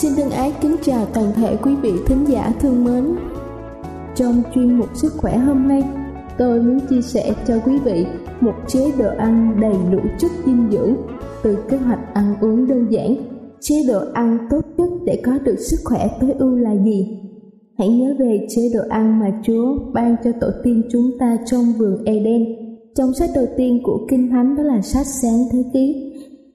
Xin 0.00 0.12
thân 0.16 0.30
ái 0.30 0.52
kính 0.60 0.76
chào 0.82 1.06
toàn 1.14 1.32
thể 1.36 1.56
quý 1.56 1.74
vị 1.82 1.92
thính 2.06 2.24
giả 2.28 2.52
thương 2.60 2.84
mến. 2.84 3.04
Trong 4.16 4.42
chuyên 4.54 4.78
mục 4.78 4.88
sức 4.94 5.12
khỏe 5.16 5.36
hôm 5.36 5.68
nay, 5.68 5.82
tôi 6.38 6.62
muốn 6.62 6.80
chia 6.90 7.02
sẻ 7.02 7.34
cho 7.48 7.54
quý 7.66 7.78
vị 7.84 8.06
một 8.40 8.52
chế 8.68 8.92
độ 8.98 9.08
ăn 9.18 9.60
đầy 9.60 9.74
đủ 9.92 9.98
chất 10.18 10.30
dinh 10.46 10.68
dưỡng 10.72 10.94
từ 11.42 11.56
kế 11.70 11.76
hoạch 11.76 12.14
ăn 12.14 12.34
uống 12.40 12.68
đơn 12.68 12.86
giản. 12.90 13.16
Chế 13.60 13.74
độ 13.88 14.00
ăn 14.14 14.38
tốt 14.50 14.60
nhất 14.76 14.88
để 15.04 15.22
có 15.24 15.38
được 15.44 15.56
sức 15.58 15.76
khỏe 15.84 16.08
tối 16.20 16.32
ưu 16.38 16.56
là 16.56 16.76
gì? 16.84 17.18
Hãy 17.78 17.88
nhớ 17.88 18.14
về 18.18 18.46
chế 18.48 18.62
độ 18.74 18.80
ăn 18.88 19.20
mà 19.20 19.40
Chúa 19.44 19.78
ban 19.92 20.16
cho 20.24 20.30
tổ 20.40 20.48
tiên 20.64 20.82
chúng 20.92 21.10
ta 21.18 21.38
trong 21.46 21.72
vườn 21.78 22.04
Eden. 22.04 22.44
Trong 22.94 23.14
sách 23.14 23.30
đầu 23.34 23.46
tiên 23.56 23.80
của 23.84 24.06
Kinh 24.10 24.30
Thánh 24.30 24.56
đó 24.56 24.62
là 24.62 24.80
sách 24.82 25.06
Sáng 25.22 25.38
Thế 25.52 25.64
Ký 25.72 26.07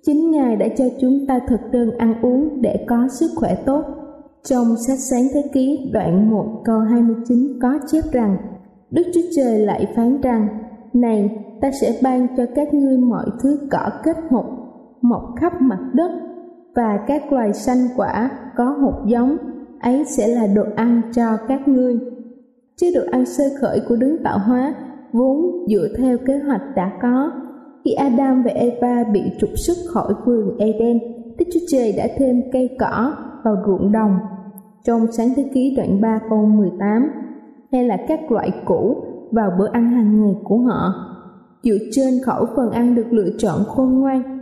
Chính 0.05 0.31
Ngài 0.31 0.55
đã 0.55 0.67
cho 0.77 0.85
chúng 1.01 1.27
ta 1.27 1.39
thực 1.47 1.59
đơn 1.71 1.97
ăn 1.97 2.21
uống 2.21 2.61
để 2.61 2.85
có 2.87 3.07
sức 3.07 3.31
khỏe 3.35 3.55
tốt. 3.65 3.83
Trong 4.43 4.75
sách 4.87 4.99
sáng 4.99 5.27
thế 5.33 5.43
ký 5.53 5.89
đoạn 5.93 6.31
1 6.31 6.61
câu 6.65 6.79
29 6.79 7.59
có 7.61 7.79
chép 7.91 8.03
rằng 8.11 8.37
Đức 8.91 9.03
Chúa 9.13 9.21
Trời 9.35 9.59
lại 9.59 9.87
phán 9.95 10.21
rằng 10.21 10.47
Này, 10.93 11.37
ta 11.61 11.71
sẽ 11.81 11.99
ban 12.03 12.27
cho 12.37 12.45
các 12.55 12.73
ngươi 12.73 12.97
mọi 12.97 13.25
thứ 13.43 13.59
cỏ 13.71 13.89
kết 14.03 14.17
hột, 14.29 14.45
mọc 15.01 15.33
khắp 15.41 15.61
mặt 15.61 15.79
đất 15.93 16.11
và 16.75 16.99
các 17.07 17.33
loài 17.33 17.53
xanh 17.53 17.87
quả 17.95 18.29
có 18.55 18.65
hột 18.65 18.95
giống, 19.05 19.37
ấy 19.79 20.03
sẽ 20.05 20.27
là 20.27 20.47
đồ 20.47 20.63
ăn 20.75 21.01
cho 21.15 21.37
các 21.47 21.67
ngươi. 21.67 21.99
Chế 22.75 22.91
độ 22.95 23.01
ăn 23.11 23.25
sơ 23.25 23.43
khởi 23.61 23.81
của 23.89 23.95
đứng 23.95 24.23
tạo 24.23 24.39
hóa 24.39 24.75
vốn 25.11 25.65
dựa 25.69 25.87
theo 25.97 26.17
kế 26.17 26.37
hoạch 26.37 26.61
đã 26.75 26.91
có 27.01 27.31
khi 27.85 27.91
Adam 27.91 28.43
và 28.43 28.51
Eva 28.51 29.03
bị 29.13 29.21
trục 29.39 29.49
xuất 29.55 29.77
khỏi 29.93 30.13
vườn 30.25 30.57
Eden, 30.57 30.99
Đức 31.37 31.45
Chúa 31.53 31.59
Trời 31.67 31.93
đã 31.97 32.07
thêm 32.17 32.41
cây 32.51 32.69
cỏ 32.79 33.13
vào 33.43 33.55
ruộng 33.65 33.91
đồng. 33.91 34.17
Trong 34.83 35.11
sáng 35.11 35.29
thế 35.35 35.49
ký 35.53 35.75
đoạn 35.77 36.01
3 36.01 36.19
câu 36.29 36.45
18, 36.45 37.09
hay 37.71 37.83
là 37.83 37.97
các 38.07 38.31
loại 38.31 38.51
củ 38.65 38.97
vào 39.31 39.51
bữa 39.59 39.67
ăn 39.71 39.91
hàng 39.91 40.21
ngày 40.21 40.35
của 40.43 40.57
họ. 40.57 40.93
Dựa 41.63 41.77
trên 41.91 42.13
khẩu 42.25 42.45
phần 42.55 42.71
ăn 42.71 42.95
được 42.95 43.13
lựa 43.13 43.29
chọn 43.37 43.63
khôn 43.67 43.99
ngoan, 43.99 44.39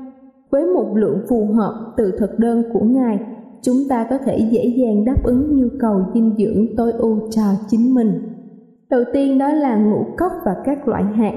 với 0.49 0.65
một 0.65 0.93
lượng 0.95 1.21
phù 1.29 1.45
hợp 1.45 1.93
từ 1.97 2.11
thực 2.19 2.39
đơn 2.39 2.63
của 2.73 2.79
Ngài, 2.83 3.19
chúng 3.61 3.77
ta 3.89 4.07
có 4.09 4.17
thể 4.17 4.37
dễ 4.51 4.65
dàng 4.77 5.05
đáp 5.05 5.23
ứng 5.23 5.57
nhu 5.57 5.67
cầu 5.79 6.01
dinh 6.13 6.35
dưỡng 6.37 6.75
tối 6.77 6.91
ưu 6.91 7.19
cho 7.31 7.43
chính 7.67 7.93
mình. 7.95 8.21
Đầu 8.89 9.03
tiên 9.13 9.37
đó 9.37 9.49
là 9.49 9.75
ngũ 9.75 10.05
cốc 10.17 10.31
và 10.45 10.55
các 10.65 10.87
loại 10.87 11.03
hạt 11.03 11.33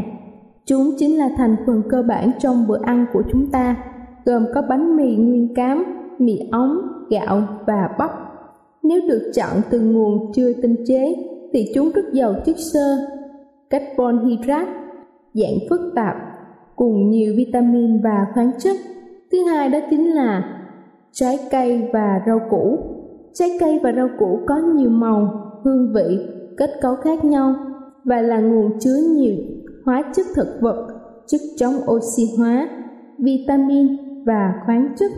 Chúng 0.66 0.90
chính 0.99 1.19
là 1.19 1.28
thành 1.37 1.56
phần 1.66 1.82
cơ 1.88 2.02
bản 2.02 2.31
trong 2.38 2.66
bữa 2.66 2.78
ăn 2.82 3.06
của 3.12 3.22
chúng 3.32 3.50
ta, 3.50 3.76
gồm 4.25 4.44
có 4.55 4.62
bánh 4.69 4.96
mì 4.96 5.16
nguyên 5.16 5.55
cám, 5.55 5.84
mì 6.19 6.38
ống, 6.52 6.81
gạo 7.11 7.43
và 7.66 7.88
bắp. 7.99 8.11
Nếu 8.82 9.00
được 9.08 9.32
chọn 9.34 9.62
từ 9.70 9.81
nguồn 9.81 10.32
chưa 10.32 10.52
tinh 10.62 10.76
chế 10.87 11.14
thì 11.52 11.64
chúng 11.75 11.90
rất 11.94 12.02
giàu 12.12 12.34
chất 12.44 12.56
xơ, 12.58 12.96
carbon 13.70 14.28
hydrate, 14.28 14.72
dạng 15.34 15.55
phức 15.70 15.81
tạp, 15.94 16.16
cùng 16.76 17.11
nhiều 17.11 17.34
vitamin 17.37 18.02
và 18.02 18.26
khoáng 18.34 18.50
chất. 18.58 18.76
Thứ 19.32 19.38
hai 19.44 19.69
đó 19.69 19.78
chính 19.90 20.14
là 20.14 20.61
trái 21.12 21.38
cây 21.50 21.88
và 21.93 22.20
rau 22.26 22.40
củ. 22.50 22.78
Trái 23.32 23.50
cây 23.61 23.81
và 23.82 23.93
rau 23.93 24.08
củ 24.19 24.38
có 24.46 24.56
nhiều 24.56 24.90
màu, 24.90 25.50
hương 25.64 25.93
vị, 25.93 26.19
kết 26.56 26.70
cấu 26.81 26.94
khác 26.96 27.25
nhau 27.25 27.55
và 28.05 28.20
là 28.22 28.40
nguồn 28.40 28.78
chứa 28.78 28.96
nhiều 29.16 29.34
hóa 29.84 30.02
chất 30.16 30.26
thực 30.36 30.58
vật, 30.60 30.86
chất 31.26 31.40
chống 31.56 31.75
oxy 31.90 32.22
hóa, 32.38 32.69
vitamin 33.19 33.86
và 34.26 34.54
khoáng 34.66 34.94
chất. 34.96 35.10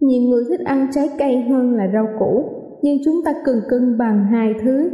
Nhiều 0.00 0.22
người 0.22 0.44
thích 0.48 0.60
ăn 0.64 0.88
trái 0.92 1.08
cây 1.18 1.42
hơn 1.42 1.74
là 1.74 1.84
rau 1.92 2.06
củ, 2.18 2.44
nhưng 2.82 2.98
chúng 3.04 3.24
ta 3.24 3.32
cần 3.44 3.60
cân 3.68 3.98
bằng 3.98 4.24
hai 4.24 4.54
thứ. 4.62 4.90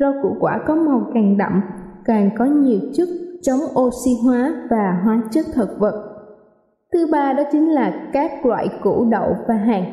Rau 0.00 0.12
củ 0.22 0.28
quả 0.40 0.60
có 0.66 0.74
màu 0.74 1.10
càng 1.14 1.38
đậm, 1.38 1.60
càng 2.04 2.30
có 2.38 2.44
nhiều 2.44 2.80
chất 2.94 3.08
chống 3.42 3.60
oxy 3.80 4.10
hóa 4.24 4.54
và 4.70 5.00
hóa 5.04 5.22
chất 5.30 5.46
thực 5.54 5.68
vật. 5.78 6.10
Thứ 6.92 7.06
ba 7.12 7.32
đó 7.32 7.42
chính 7.52 7.70
là 7.70 8.08
các 8.12 8.46
loại 8.46 8.68
củ 8.82 9.04
đậu 9.10 9.36
và 9.48 9.54
hạt. 9.54 9.84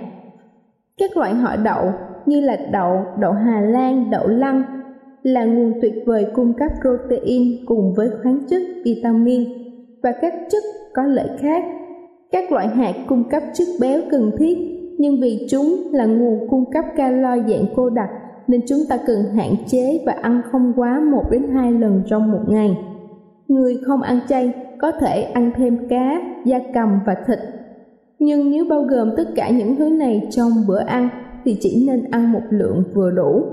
Các 0.98 1.18
loại 1.18 1.36
họ 1.36 1.56
đậu 1.56 1.92
như 2.26 2.42
là 2.42 2.58
đậu, 2.72 3.06
đậu 3.20 3.32
Hà 3.32 3.62
Lan, 3.62 4.12
đậu 4.12 4.28
lăng 4.28 4.81
là 5.24 5.46
nguồn 5.46 5.74
tuyệt 5.82 5.94
vời 6.06 6.28
cung 6.34 6.54
cấp 6.54 6.72
protein 6.82 7.66
cùng 7.66 7.94
với 7.94 8.10
khoáng 8.24 8.40
chất, 8.50 8.62
vitamin 8.86 9.44
và 10.04 10.12
các 10.22 10.34
chất 10.52 10.64
có 10.94 11.04
lợi 11.04 11.30
khác. 11.40 11.64
Các 12.32 12.52
loại 12.52 12.68
hạt 12.68 12.94
cung 13.08 13.30
cấp 13.30 13.44
chất 13.54 13.68
béo 13.82 14.02
cần 14.12 14.32
thiết 14.38 14.58
nhưng 14.98 15.22
vì 15.22 15.48
chúng 15.50 15.88
là 15.92 16.06
nguồn 16.06 16.50
cung 16.50 16.72
cấp 16.72 16.86
calo 16.96 17.38
dạng 17.38 17.66
cô 17.76 17.90
đặc 17.90 18.10
nên 18.48 18.62
chúng 18.68 18.80
ta 18.90 18.98
cần 19.08 19.18
hạn 19.36 19.56
chế 19.68 20.04
và 20.06 20.14
ăn 20.14 20.42
không 20.52 20.74
quá 20.76 21.00
1 21.12 21.24
đến 21.32 21.44
2 21.54 21.72
lần 21.72 22.04
trong 22.08 22.32
một 22.32 22.42
ngày. 22.48 22.78
Người 23.48 23.78
không 23.86 24.02
ăn 24.02 24.20
chay 24.30 24.54
có 24.80 24.92
thể 24.92 25.22
ăn 25.22 25.52
thêm 25.56 25.88
cá, 25.90 26.22
da 26.46 26.60
cầm 26.74 27.00
và 27.06 27.16
thịt. 27.28 27.40
Nhưng 28.20 28.52
nếu 28.52 28.66
bao 28.70 28.82
gồm 28.82 29.10
tất 29.18 29.24
cả 29.36 29.50
những 29.50 29.76
thứ 29.76 29.90
này 29.90 30.28
trong 30.32 30.52
bữa 30.68 30.80
ăn 30.80 31.10
thì 31.46 31.58
chỉ 31.60 31.86
nên 31.88 32.12
ăn 32.12 32.32
một 32.32 32.42
lượng 32.50 32.84
vừa 32.94 33.12
đủ. 33.12 33.44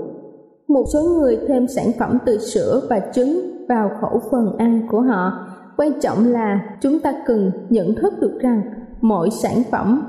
Một 0.69 0.83
số 0.93 0.99
người 1.03 1.37
thêm 1.47 1.67
sản 1.67 1.85
phẩm 1.99 2.17
từ 2.25 2.37
sữa 2.37 2.81
và 2.89 2.99
trứng 3.13 3.65
vào 3.69 3.91
khẩu 4.01 4.21
phần 4.31 4.57
ăn 4.57 4.87
của 4.91 5.01
họ. 5.01 5.47
Quan 5.77 5.91
trọng 6.01 6.25
là 6.25 6.77
chúng 6.81 6.99
ta 6.99 7.13
cần 7.25 7.51
nhận 7.69 7.95
thức 7.95 8.13
được 8.19 8.39
rằng 8.41 8.61
mỗi 9.01 9.29
sản 9.29 9.53
phẩm 9.71 10.03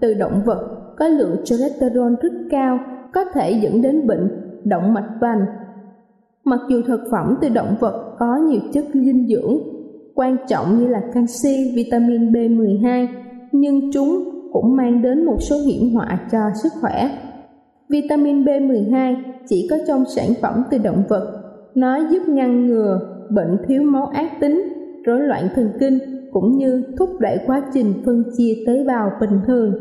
từ 0.00 0.14
động 0.14 0.42
vật 0.44 0.68
có 0.98 1.08
lượng 1.08 1.36
cholesterol 1.44 2.12
rất 2.22 2.32
cao 2.50 2.78
có 3.12 3.24
thể 3.24 3.50
dẫn 3.62 3.82
đến 3.82 4.06
bệnh 4.06 4.28
động 4.64 4.94
mạch 4.94 5.08
vành. 5.20 5.46
Mặc 6.44 6.60
dù 6.68 6.82
thực 6.86 7.00
phẩm 7.10 7.36
từ 7.40 7.48
động 7.48 7.76
vật 7.80 8.16
có 8.18 8.36
nhiều 8.36 8.60
chất 8.72 8.84
dinh 8.94 9.26
dưỡng 9.28 9.58
quan 10.14 10.36
trọng 10.48 10.78
như 10.78 10.86
là 10.86 11.02
canxi, 11.14 11.72
vitamin 11.74 12.32
B12, 12.32 13.06
nhưng 13.52 13.92
chúng 13.92 14.24
cũng 14.52 14.76
mang 14.76 15.02
đến 15.02 15.24
một 15.24 15.36
số 15.40 15.56
hiểm 15.56 15.94
họa 15.94 16.20
cho 16.32 16.38
sức 16.62 16.72
khỏe. 16.80 17.10
Vitamin 17.88 18.44
B12 18.44 19.16
chỉ 19.48 19.66
có 19.70 19.76
trong 19.86 20.04
sản 20.16 20.28
phẩm 20.42 20.64
từ 20.70 20.78
động 20.78 21.02
vật, 21.08 21.42
nó 21.74 21.96
giúp 22.10 22.22
ngăn 22.28 22.66
ngừa 22.66 23.00
bệnh 23.30 23.56
thiếu 23.68 23.82
máu 23.82 24.06
ác 24.06 24.40
tính, 24.40 24.62
rối 25.04 25.20
loạn 25.20 25.48
thần 25.54 25.72
kinh 25.80 25.98
cũng 26.32 26.56
như 26.58 26.84
thúc 26.98 27.10
đẩy 27.20 27.38
quá 27.46 27.62
trình 27.74 27.94
phân 28.04 28.24
chia 28.36 28.54
tế 28.66 28.84
bào 28.84 29.10
bình 29.20 29.40
thường. 29.46 29.72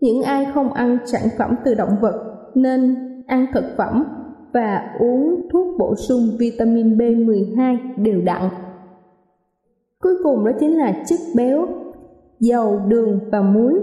Những 0.00 0.22
ai 0.22 0.46
không 0.54 0.72
ăn 0.72 0.98
sản 1.04 1.22
phẩm 1.38 1.54
từ 1.64 1.74
động 1.74 1.96
vật 2.00 2.34
nên 2.54 2.94
ăn 3.26 3.46
thực 3.54 3.64
phẩm 3.76 4.04
và 4.52 4.82
uống 4.98 5.48
thuốc 5.52 5.78
bổ 5.78 5.94
sung 5.96 6.20
vitamin 6.38 6.96
B12 6.96 7.78
đều 7.96 8.20
đặn. 8.20 8.42
Cuối 10.00 10.14
cùng 10.22 10.44
đó 10.44 10.52
chính 10.60 10.78
là 10.78 11.02
chất 11.06 11.18
béo, 11.36 11.66
dầu, 12.40 12.80
đường 12.88 13.20
và 13.32 13.42
muối. 13.42 13.80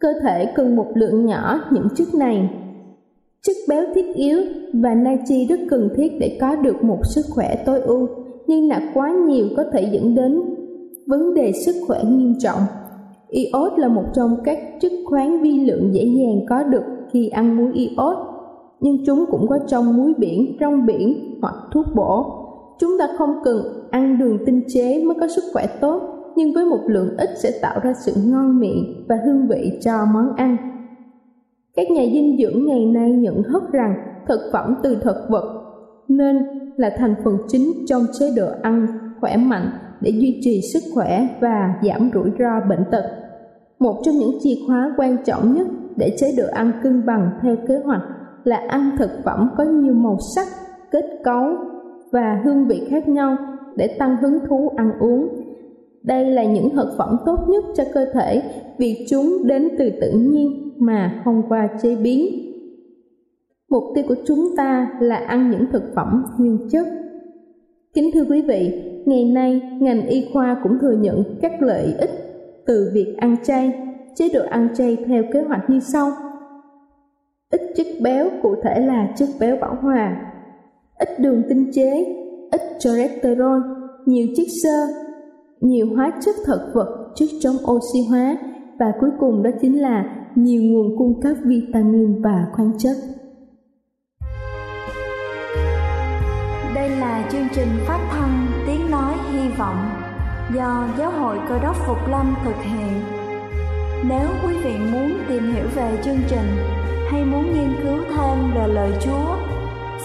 Cơ 0.00 0.08
thể 0.22 0.52
cần 0.54 0.76
một 0.76 0.86
lượng 0.94 1.26
nhỏ 1.26 1.60
những 1.70 1.88
chất 1.94 2.08
này. 2.14 2.50
Chất 3.46 3.56
béo 3.68 3.84
thiết 3.94 4.14
yếu 4.14 4.38
và 4.72 4.94
natri 4.94 5.46
rất 5.46 5.60
cần 5.70 5.88
thiết 5.96 6.12
để 6.20 6.38
có 6.40 6.56
được 6.56 6.84
một 6.84 6.98
sức 7.14 7.22
khỏe 7.30 7.62
tối 7.66 7.80
ưu, 7.80 8.08
nhưng 8.46 8.68
nạp 8.68 8.82
quá 8.94 9.12
nhiều 9.26 9.46
có 9.56 9.64
thể 9.72 9.88
dẫn 9.92 10.14
đến 10.14 10.42
vấn 11.06 11.34
đề 11.34 11.52
sức 11.52 11.74
khỏe 11.86 12.04
nghiêm 12.04 12.34
trọng. 12.38 12.58
Iốt 13.28 13.72
là 13.76 13.88
một 13.88 14.04
trong 14.14 14.36
các 14.44 14.58
chất 14.80 14.92
khoáng 15.04 15.42
vi 15.42 15.60
lượng 15.60 15.94
dễ 15.94 16.04
dàng 16.04 16.46
có 16.48 16.62
được 16.62 16.82
khi 17.12 17.28
ăn 17.28 17.56
muối 17.56 17.72
iốt, 17.72 18.16
nhưng 18.80 19.04
chúng 19.06 19.24
cũng 19.30 19.46
có 19.48 19.58
trong 19.66 19.96
muối 19.96 20.12
biển, 20.18 20.56
rong 20.60 20.86
biển 20.86 21.38
hoặc 21.40 21.54
thuốc 21.72 21.86
bổ. 21.94 22.26
Chúng 22.78 22.98
ta 22.98 23.08
không 23.18 23.34
cần 23.44 23.58
ăn 23.90 24.18
đường 24.18 24.38
tinh 24.46 24.62
chế 24.68 25.04
mới 25.04 25.16
có 25.20 25.28
sức 25.28 25.44
khỏe 25.52 25.66
tốt, 25.80 26.02
nhưng 26.36 26.52
với 26.54 26.64
một 26.64 26.80
lượng 26.86 27.16
ít 27.18 27.30
sẽ 27.42 27.58
tạo 27.62 27.80
ra 27.82 27.92
sự 28.04 28.12
ngon 28.26 28.60
miệng 28.60 29.04
và 29.08 29.16
hương 29.24 29.48
vị 29.48 29.78
cho 29.80 29.92
món 30.14 30.36
ăn. 30.36 30.71
Các 31.76 31.90
nhà 31.90 32.02
dinh 32.12 32.36
dưỡng 32.38 32.66
ngày 32.66 32.86
nay 32.86 33.12
nhận 33.12 33.42
thức 33.42 33.62
rằng 33.72 33.94
thực 34.28 34.40
phẩm 34.52 34.74
từ 34.82 34.96
thực 35.02 35.16
vật 35.28 35.62
nên 36.08 36.38
là 36.76 36.90
thành 36.98 37.14
phần 37.24 37.38
chính 37.48 37.72
trong 37.86 38.02
chế 38.18 38.26
độ 38.36 38.46
ăn 38.62 38.86
khỏe 39.20 39.36
mạnh 39.36 39.70
để 40.00 40.10
duy 40.10 40.40
trì 40.42 40.60
sức 40.72 40.82
khỏe 40.94 41.28
và 41.40 41.74
giảm 41.82 42.10
rủi 42.14 42.30
ro 42.38 42.60
bệnh 42.68 42.84
tật. 42.90 43.04
Một 43.78 44.02
trong 44.04 44.14
những 44.14 44.38
chìa 44.42 44.54
khóa 44.66 44.94
quan 44.96 45.16
trọng 45.24 45.54
nhất 45.54 45.66
để 45.96 46.16
chế 46.18 46.26
độ 46.36 46.44
ăn 46.52 46.72
cân 46.82 47.06
bằng 47.06 47.30
theo 47.42 47.56
kế 47.68 47.78
hoạch 47.78 48.02
là 48.44 48.56
ăn 48.68 48.90
thực 48.98 49.10
phẩm 49.24 49.50
có 49.56 49.64
nhiều 49.64 49.94
màu 49.94 50.18
sắc, 50.36 50.46
kết 50.90 51.04
cấu 51.24 51.44
và 52.12 52.40
hương 52.44 52.66
vị 52.66 52.86
khác 52.90 53.08
nhau 53.08 53.36
để 53.76 53.96
tăng 53.98 54.16
hứng 54.16 54.38
thú 54.48 54.70
ăn 54.76 54.92
uống. 55.00 55.28
Đây 56.02 56.26
là 56.26 56.44
những 56.44 56.70
thực 56.70 56.88
phẩm 56.98 57.16
tốt 57.26 57.36
nhất 57.48 57.64
cho 57.76 57.84
cơ 57.94 58.06
thể 58.14 58.42
vì 58.78 59.06
chúng 59.10 59.46
đến 59.46 59.68
từ 59.78 59.90
tự 60.00 60.10
nhiên 60.12 60.71
mà 60.86 61.22
không 61.24 61.42
qua 61.48 61.68
chế 61.82 61.96
biến. 61.96 62.26
Mục 63.70 63.84
tiêu 63.94 64.04
của 64.08 64.16
chúng 64.26 64.56
ta 64.56 64.90
là 65.00 65.16
ăn 65.16 65.50
những 65.50 65.66
thực 65.72 65.82
phẩm 65.94 66.24
nguyên 66.38 66.68
chất. 66.70 66.86
Kính 67.94 68.10
thưa 68.14 68.24
quý 68.24 68.42
vị, 68.42 68.82
ngày 69.06 69.24
nay 69.24 69.62
ngành 69.80 70.06
y 70.06 70.28
khoa 70.32 70.56
cũng 70.62 70.78
thừa 70.78 70.92
nhận 70.92 71.24
các 71.42 71.62
lợi 71.62 71.94
ích 71.98 72.10
từ 72.66 72.90
việc 72.94 73.14
ăn 73.18 73.36
chay. 73.44 73.72
Chế 74.14 74.28
độ 74.34 74.40
ăn 74.50 74.68
chay 74.74 74.96
theo 75.06 75.22
kế 75.32 75.42
hoạch 75.42 75.70
như 75.70 75.80
sau. 75.80 76.10
Ít 77.50 77.60
chất 77.76 77.86
béo 78.02 78.28
cụ 78.42 78.54
thể 78.62 78.80
là 78.80 79.14
chất 79.16 79.28
béo 79.40 79.56
bão 79.60 79.74
hòa, 79.80 80.32
ít 80.98 81.08
đường 81.20 81.42
tinh 81.48 81.70
chế, 81.72 82.04
ít 82.50 82.60
cholesterol, 82.78 83.60
nhiều 84.06 84.26
chất 84.36 84.46
xơ, 84.62 84.86
nhiều 85.60 85.86
hóa 85.96 86.12
chất 86.20 86.34
thực 86.46 86.70
vật, 86.74 87.12
chất 87.14 87.28
chống 87.40 87.56
oxy 87.70 87.98
hóa 88.10 88.36
và 88.78 88.92
cuối 89.00 89.10
cùng 89.20 89.42
đó 89.42 89.50
chính 89.60 89.82
là 89.82 90.21
nhiều 90.34 90.62
nguồn 90.62 90.98
cung 90.98 91.20
cấp 91.20 91.36
vitamin 91.44 92.22
và 92.22 92.46
khoáng 92.52 92.72
chất. 92.78 92.96
Đây 96.74 96.90
là 96.90 97.28
chương 97.32 97.46
trình 97.54 97.68
phát 97.86 98.08
thanh 98.10 98.46
Tiếng 98.66 98.90
Nói 98.90 99.14
Hy 99.32 99.48
Vọng 99.48 99.90
do 100.54 100.88
Giáo 100.98 101.10
hội 101.10 101.38
Cơ 101.48 101.58
đốc 101.62 101.76
Phục 101.86 102.08
Lâm 102.08 102.34
thực 102.44 102.56
hiện. 102.62 103.00
Nếu 104.08 104.28
quý 104.44 104.54
vị 104.64 104.78
muốn 104.92 105.12
tìm 105.28 105.54
hiểu 105.54 105.66
về 105.74 105.98
chương 106.04 106.20
trình 106.28 106.46
hay 107.10 107.24
muốn 107.24 107.52
nghiên 107.52 107.74
cứu 107.82 108.04
thêm 108.16 108.54
về 108.54 108.68
lời 108.68 108.92
Chúa, 109.04 109.36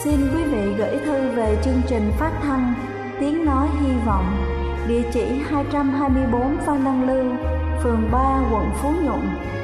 xin 0.03 0.15
quý 0.35 0.43
vị 0.43 0.73
gửi 0.77 0.99
thư 1.05 1.29
về 1.35 1.57
chương 1.63 1.81
trình 1.87 2.11
phát 2.19 2.31
thanh 2.41 2.73
Tiếng 3.19 3.45
Nói 3.45 3.67
Hy 3.81 3.91
Vọng, 4.05 4.25
địa 4.87 5.01
chỉ 5.13 5.25
224 5.49 6.57
Phan 6.57 6.85
Đăng 6.85 7.07
Lưu, 7.07 7.25
phường 7.83 8.09
3, 8.11 8.49
quận 8.51 8.65
Phú 8.81 8.89
Nhuận, 9.03 9.21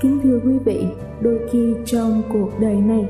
Kính 0.00 0.20
thưa 0.22 0.40
quý 0.44 0.58
vị, 0.58 0.86
đôi 1.20 1.38
khi 1.50 1.74
trong 1.84 2.22
cuộc 2.32 2.50
đời 2.60 2.80
này, 2.80 3.08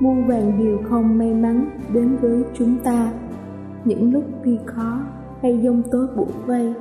muôn 0.00 0.26
vàng 0.26 0.58
điều 0.58 0.78
không 0.90 1.18
may 1.18 1.34
mắn 1.34 1.70
đến 1.92 2.16
với 2.16 2.42
chúng 2.54 2.78
ta. 2.84 3.12
Những 3.84 4.12
lúc 4.12 4.24
tuy 4.44 4.58
khó, 4.66 4.98
hay 5.42 5.60
dông 5.62 5.82
tố 5.90 6.06
bủa 6.16 6.46
vây 6.46 6.74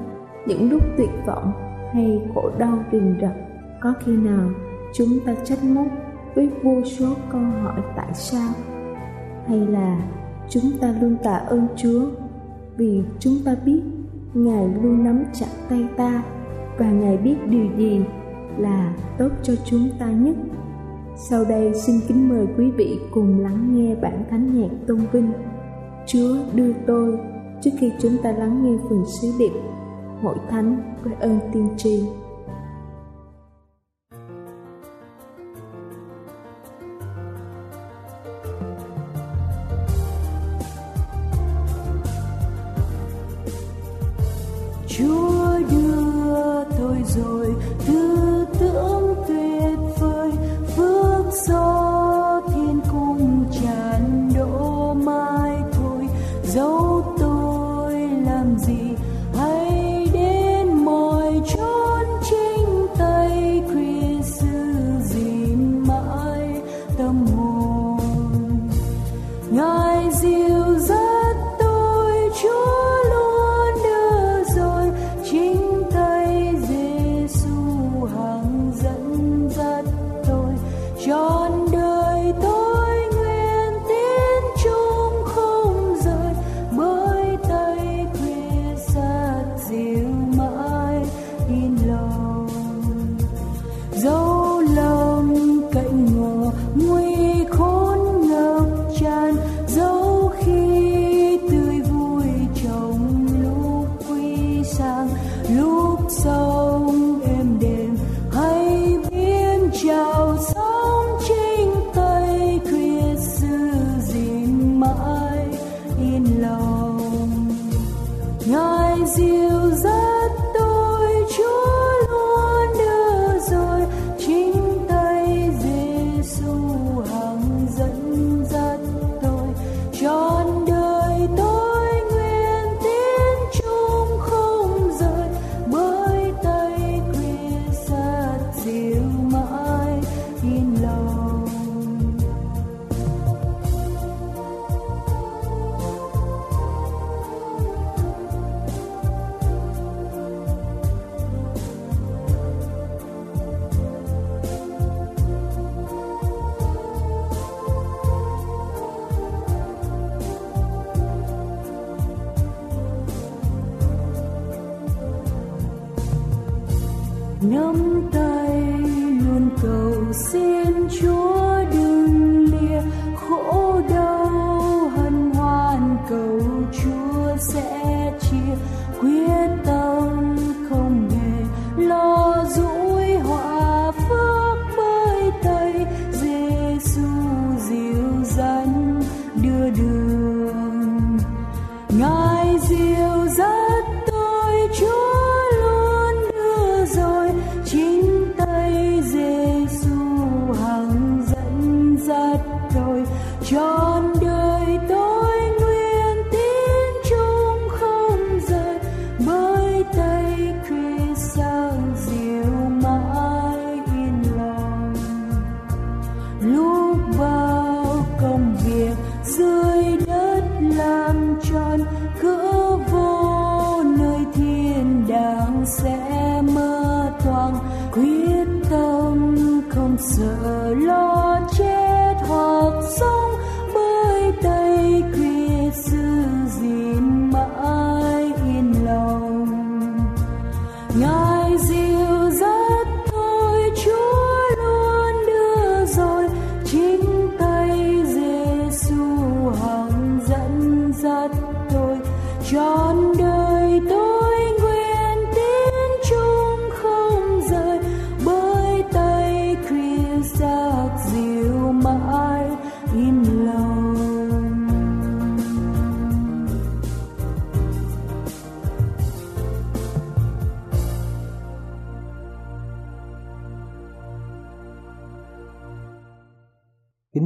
những 0.46 0.72
lúc 0.72 0.84
tuyệt 0.98 1.10
vọng 1.26 1.52
hay 1.94 2.22
khổ 2.36 2.52
đau 2.58 2.78
rình 2.92 3.16
rập 3.22 3.34
có 3.82 3.94
khi 4.06 4.18
nào 4.18 4.50
chúng 4.94 5.20
ta 5.26 5.36
trách 5.44 5.64
móc 5.64 5.88
với 6.36 6.50
vô 6.64 6.84
số 6.84 7.06
câu 7.32 7.42
hỏi 7.42 7.82
tại 7.96 8.14
sao 8.14 8.50
hay 9.48 9.60
là 9.60 10.02
chúng 10.50 10.72
ta 10.82 10.96
luôn 11.02 11.16
tạ 11.24 11.36
ơn 11.36 11.68
chúa 11.76 12.06
vì 12.78 13.04
chúng 13.20 13.36
ta 13.46 13.56
biết 13.66 13.82
ngài 14.34 14.68
luôn 14.82 15.04
nắm 15.04 15.24
chặt 15.34 15.52
tay 15.70 15.88
ta 15.98 16.24
và 16.78 16.92
ngài 16.92 17.18
biết 17.18 17.36
điều 17.50 17.68
gì 17.78 18.02
là 18.58 18.94
tốt 19.18 19.30
cho 19.44 19.54
chúng 19.66 19.90
ta 20.00 20.12
nhất 20.12 20.36
sau 21.16 21.46
đây, 21.46 21.74
xin 21.74 21.96
kính 22.08 22.30
mời 22.30 22.48
quý 22.58 22.72
vị 22.72 23.00
cùng 23.12 23.40
lắng 23.40 23.70
nghe 23.72 23.96
bản 23.96 24.24
thánh 24.30 24.62
nhạc 24.62 24.70
tôn 24.88 25.00
vinh 25.12 25.32
chúa 26.08 26.36
đưa 26.54 26.74
tôi 26.88 27.20
trước 27.62 27.72
khi 27.80 27.92
chúng 28.00 28.18
ta 28.24 28.32
lắng 28.32 28.64
nghe 28.64 28.78
phần 28.90 29.06
sứ 29.06 29.28
điệp 29.40 29.52
hội 30.22 30.36
thánh 30.50 30.96
với 31.04 31.14
ơn 31.20 31.40
tiên 31.54 31.70
tri 31.78 32.04
Chúa 44.88 45.60
đưa 45.72 46.64
tôi 46.78 46.98
rồi. 47.06 47.56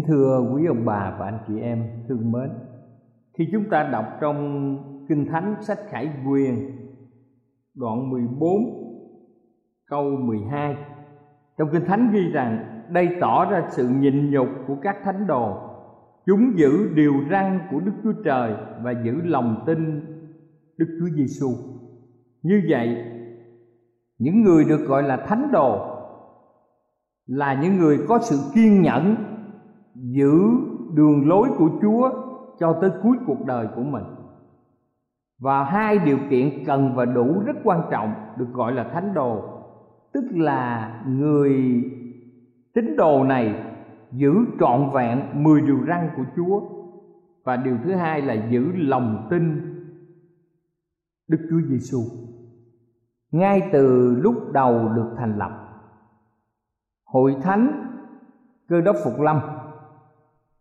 Kính 0.07 0.15
thưa 0.17 0.51
quý 0.53 0.65
ông 0.65 0.85
bà 0.85 1.15
và 1.19 1.25
anh 1.25 1.39
chị 1.47 1.59
em 1.61 1.83
thương 2.07 2.31
mến 2.31 2.49
Khi 3.37 3.47
chúng 3.51 3.69
ta 3.69 3.89
đọc 3.91 4.05
trong 4.21 4.77
Kinh 5.09 5.25
Thánh 5.31 5.55
sách 5.61 5.79
Khải 5.89 6.09
Quyền 6.27 6.71
Đoạn 7.75 8.09
14 8.09 8.51
câu 9.89 10.03
12 10.03 10.77
Trong 11.57 11.69
Kinh 11.71 11.85
Thánh 11.85 12.11
ghi 12.13 12.29
rằng 12.33 12.81
Đây 12.89 13.09
tỏ 13.21 13.51
ra 13.51 13.67
sự 13.69 13.89
nhịn 13.89 14.31
nhục 14.31 14.47
của 14.67 14.75
các 14.81 14.95
thánh 15.03 15.27
đồ 15.27 15.57
Chúng 16.25 16.57
giữ 16.57 16.89
điều 16.95 17.13
răn 17.31 17.59
của 17.71 17.79
Đức 17.79 17.93
Chúa 18.03 18.13
Trời 18.25 18.53
Và 18.83 18.91
giữ 18.91 19.21
lòng 19.23 19.63
tin 19.65 20.01
Đức 20.77 20.97
Chúa 20.99 21.15
Giêsu. 21.15 21.49
Như 22.43 22.61
vậy, 22.69 23.05
những 24.17 24.41
người 24.41 24.63
được 24.63 24.85
gọi 24.87 25.03
là 25.03 25.17
thánh 25.17 25.51
đồ 25.51 25.91
là 27.25 27.61
những 27.61 27.77
người 27.77 27.99
có 28.07 28.19
sự 28.19 28.37
kiên 28.55 28.81
nhẫn 28.81 29.34
giữ 29.95 30.41
đường 30.93 31.27
lối 31.27 31.49
của 31.57 31.69
Chúa 31.81 32.11
cho 32.59 32.77
tới 32.81 32.91
cuối 33.03 33.17
cuộc 33.27 33.45
đời 33.45 33.67
của 33.75 33.83
mình. 33.83 34.03
Và 35.39 35.63
hai 35.63 35.99
điều 35.99 36.17
kiện 36.29 36.65
cần 36.65 36.95
và 36.95 37.05
đủ 37.05 37.39
rất 37.45 37.55
quan 37.63 37.81
trọng 37.91 38.13
được 38.37 38.47
gọi 38.53 38.71
là 38.71 38.83
thánh 38.83 39.13
đồ, 39.13 39.43
tức 40.13 40.25
là 40.31 41.03
người 41.07 41.83
tín 42.73 42.95
đồ 42.97 43.23
này 43.23 43.63
giữ 44.11 44.33
trọn 44.59 44.89
vẹn 44.93 45.43
10 45.43 45.61
điều 45.61 45.79
răn 45.87 46.09
của 46.17 46.23
Chúa 46.35 46.61
và 47.43 47.55
điều 47.55 47.77
thứ 47.83 47.93
hai 47.93 48.21
là 48.21 48.33
giữ 48.49 48.71
lòng 48.75 49.27
tin 49.29 49.71
Đức 51.27 51.47
Chúa 51.49 51.61
Giêsu. 51.69 51.99
Ngay 53.31 53.69
từ 53.73 54.15
lúc 54.15 54.51
đầu 54.53 54.89
được 54.95 55.15
thành 55.17 55.37
lập, 55.37 55.51
Hội 57.05 57.35
Thánh 57.41 57.85
Cơ 58.67 58.81
đốc 58.81 58.95
Phục 59.03 59.19
Lâm 59.19 59.39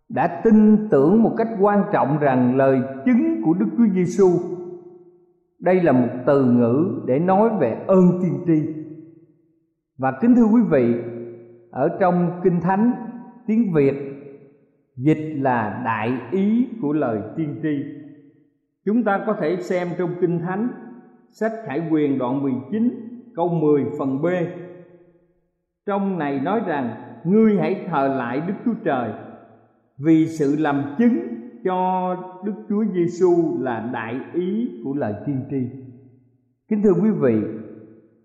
đã 0.08 0.40
tin 0.44 0.88
tưởng 0.88 1.23
một 1.23 1.34
cách 1.37 1.49
quan 1.61 1.82
trọng 1.92 2.18
rằng 2.18 2.56
lời 2.56 2.80
chứng 3.06 3.42
của 3.44 3.54
Đức 3.54 3.66
Chúa 3.76 3.87
Giêsu 3.94 4.28
đây 5.64 5.82
là 5.82 5.92
một 5.92 6.08
từ 6.26 6.44
ngữ 6.44 7.02
để 7.06 7.18
nói 7.18 7.50
về 7.61 7.84
ơn 7.87 8.20
tiên 8.23 8.34
tri. 8.46 8.75
Và 9.99 10.12
kính 10.20 10.34
thưa 10.34 10.44
quý 10.44 10.61
vị, 10.70 10.94
ở 11.70 11.96
trong 12.00 12.40
Kinh 12.44 12.61
Thánh 12.61 12.92
tiếng 13.46 13.73
Việt 13.73 13.94
dịch 14.96 15.37
là 15.40 15.82
đại 15.84 16.12
ý 16.30 16.68
của 16.82 16.92
lời 16.92 17.20
tiên 17.37 17.61
tri. 17.62 17.84
Chúng 18.84 19.04
ta 19.04 19.25
có 19.26 19.37
thể 19.40 19.56
xem 19.56 19.88
trong 19.99 20.11
Kinh 20.20 20.38
Thánh 20.38 20.68
sách 21.30 21.52
Khải 21.66 21.82
Quyền 21.90 22.18
đoạn 22.18 22.42
19 22.42 22.90
câu 23.37 23.49
10 23.49 23.84
phần 23.99 24.23
B. 24.23 24.26
Trong 25.87 26.18
này 26.18 26.40
nói 26.40 26.61
rằng 26.66 26.90
ngươi 27.25 27.56
hãy 27.58 27.87
thờ 27.90 28.14
lại 28.18 28.40
Đức 28.46 28.54
Chúa 28.64 28.75
Trời 28.84 29.12
vì 29.99 30.27
sự 30.27 30.57
làm 30.59 30.95
chứng 30.99 31.19
cho 31.65 32.17
Đức 32.45 32.53
Chúa 32.69 32.85
Giêsu 32.95 33.59
là 33.61 33.91
đại 33.93 34.21
ý 34.35 34.71
của 34.85 34.95
lời 34.95 35.15
tiên 35.27 35.41
tri. 35.51 35.57
Kính 36.69 36.83
thưa 36.83 36.93
quý 37.03 37.11
vị, 37.11 37.43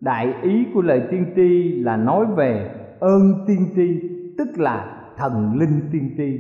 đại 0.02 0.34
ý 0.42 0.66
của 0.74 0.82
lời 0.82 1.02
tiên 1.12 1.26
tri 1.36 1.80
là 1.80 1.98
nói 1.98 2.26
về 2.38 2.76
ơn 3.00 3.34
tiên 3.48 3.68
tri, 3.76 4.10
tức 4.38 4.48
là 4.58 5.06
thần 5.18 5.58
linh 5.60 5.82
tiên 5.92 6.10
tri. 6.18 6.40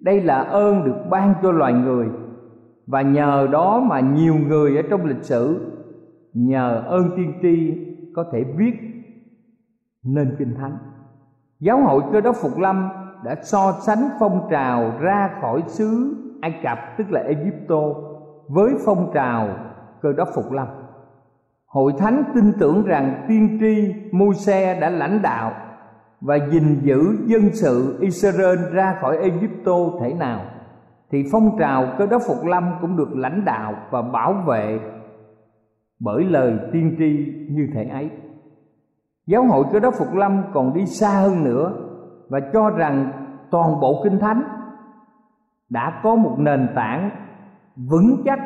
Đây 0.00 0.20
là 0.20 0.38
ơn 0.38 0.84
được 0.84 0.96
ban 1.10 1.34
cho 1.42 1.52
loài 1.52 1.72
người 1.72 2.06
và 2.86 3.02
nhờ 3.02 3.48
đó 3.52 3.80
mà 3.80 4.00
nhiều 4.00 4.34
người 4.34 4.76
ở 4.76 4.82
trong 4.90 5.04
lịch 5.04 5.22
sử 5.22 5.70
nhờ 6.34 6.82
ơn 6.86 7.10
tiên 7.16 7.32
tri 7.42 7.72
có 8.14 8.24
thể 8.32 8.44
viết 8.56 8.74
nên 10.04 10.36
kinh 10.38 10.54
thánh. 10.54 10.76
Giáo 11.60 11.80
hội 11.80 12.02
Cơ 12.12 12.20
đốc 12.20 12.36
Phục 12.36 12.58
Lâm 12.58 12.88
đã 13.24 13.34
so 13.42 13.72
sánh 13.86 14.08
phong 14.20 14.48
trào 14.50 14.92
ra 15.00 15.30
khỏi 15.40 15.62
xứ 15.66 16.16
Ai 16.40 16.54
Cập, 16.62 16.78
tức 16.98 17.04
là 17.10 17.20
Egypto, 17.20 17.80
với 18.48 18.70
phong 18.86 19.10
trào 19.14 19.48
Cơ 20.02 20.12
đốc 20.12 20.28
Phục 20.34 20.52
Lâm. 20.52 20.68
Hội 21.66 21.92
thánh 21.98 22.24
tin 22.34 22.52
tưởng 22.60 22.84
rằng 22.84 23.24
tiên 23.28 23.58
tri 23.60 23.94
Môi-se 24.12 24.80
đã 24.80 24.90
lãnh 24.90 25.22
đạo 25.22 25.52
và 26.20 26.36
gìn 26.50 26.80
giữ 26.82 27.16
dân 27.26 27.42
sự 27.52 27.98
Israel 28.00 28.58
ra 28.72 28.96
khỏi 29.00 29.16
Egypto 29.16 29.72
thể 30.00 30.14
nào, 30.14 30.40
thì 31.10 31.24
phong 31.32 31.58
trào 31.58 31.86
Cơ 31.98 32.06
đốc 32.06 32.22
Phục 32.26 32.44
Lâm 32.44 32.64
cũng 32.80 32.96
được 32.96 33.16
lãnh 33.16 33.44
đạo 33.44 33.74
và 33.90 34.02
bảo 34.02 34.34
vệ 34.46 34.78
bởi 36.00 36.24
lời 36.24 36.58
tiên 36.72 36.94
tri 36.98 37.32
như 37.50 37.68
thể 37.74 37.84
ấy. 37.84 38.10
Giáo 39.26 39.44
hội 39.44 39.64
Cơ 39.72 39.80
đốc 39.80 39.94
Phục 39.94 40.14
Lâm 40.14 40.42
còn 40.54 40.74
đi 40.74 40.86
xa 40.86 41.08
hơn 41.08 41.44
nữa 41.44 41.72
và 42.34 42.40
cho 42.52 42.70
rằng 42.70 43.12
toàn 43.50 43.80
bộ 43.80 44.00
kinh 44.04 44.18
thánh 44.18 44.42
đã 45.70 46.00
có 46.02 46.14
một 46.14 46.36
nền 46.38 46.68
tảng 46.74 47.10
vững 47.76 48.22
chắc, 48.24 48.38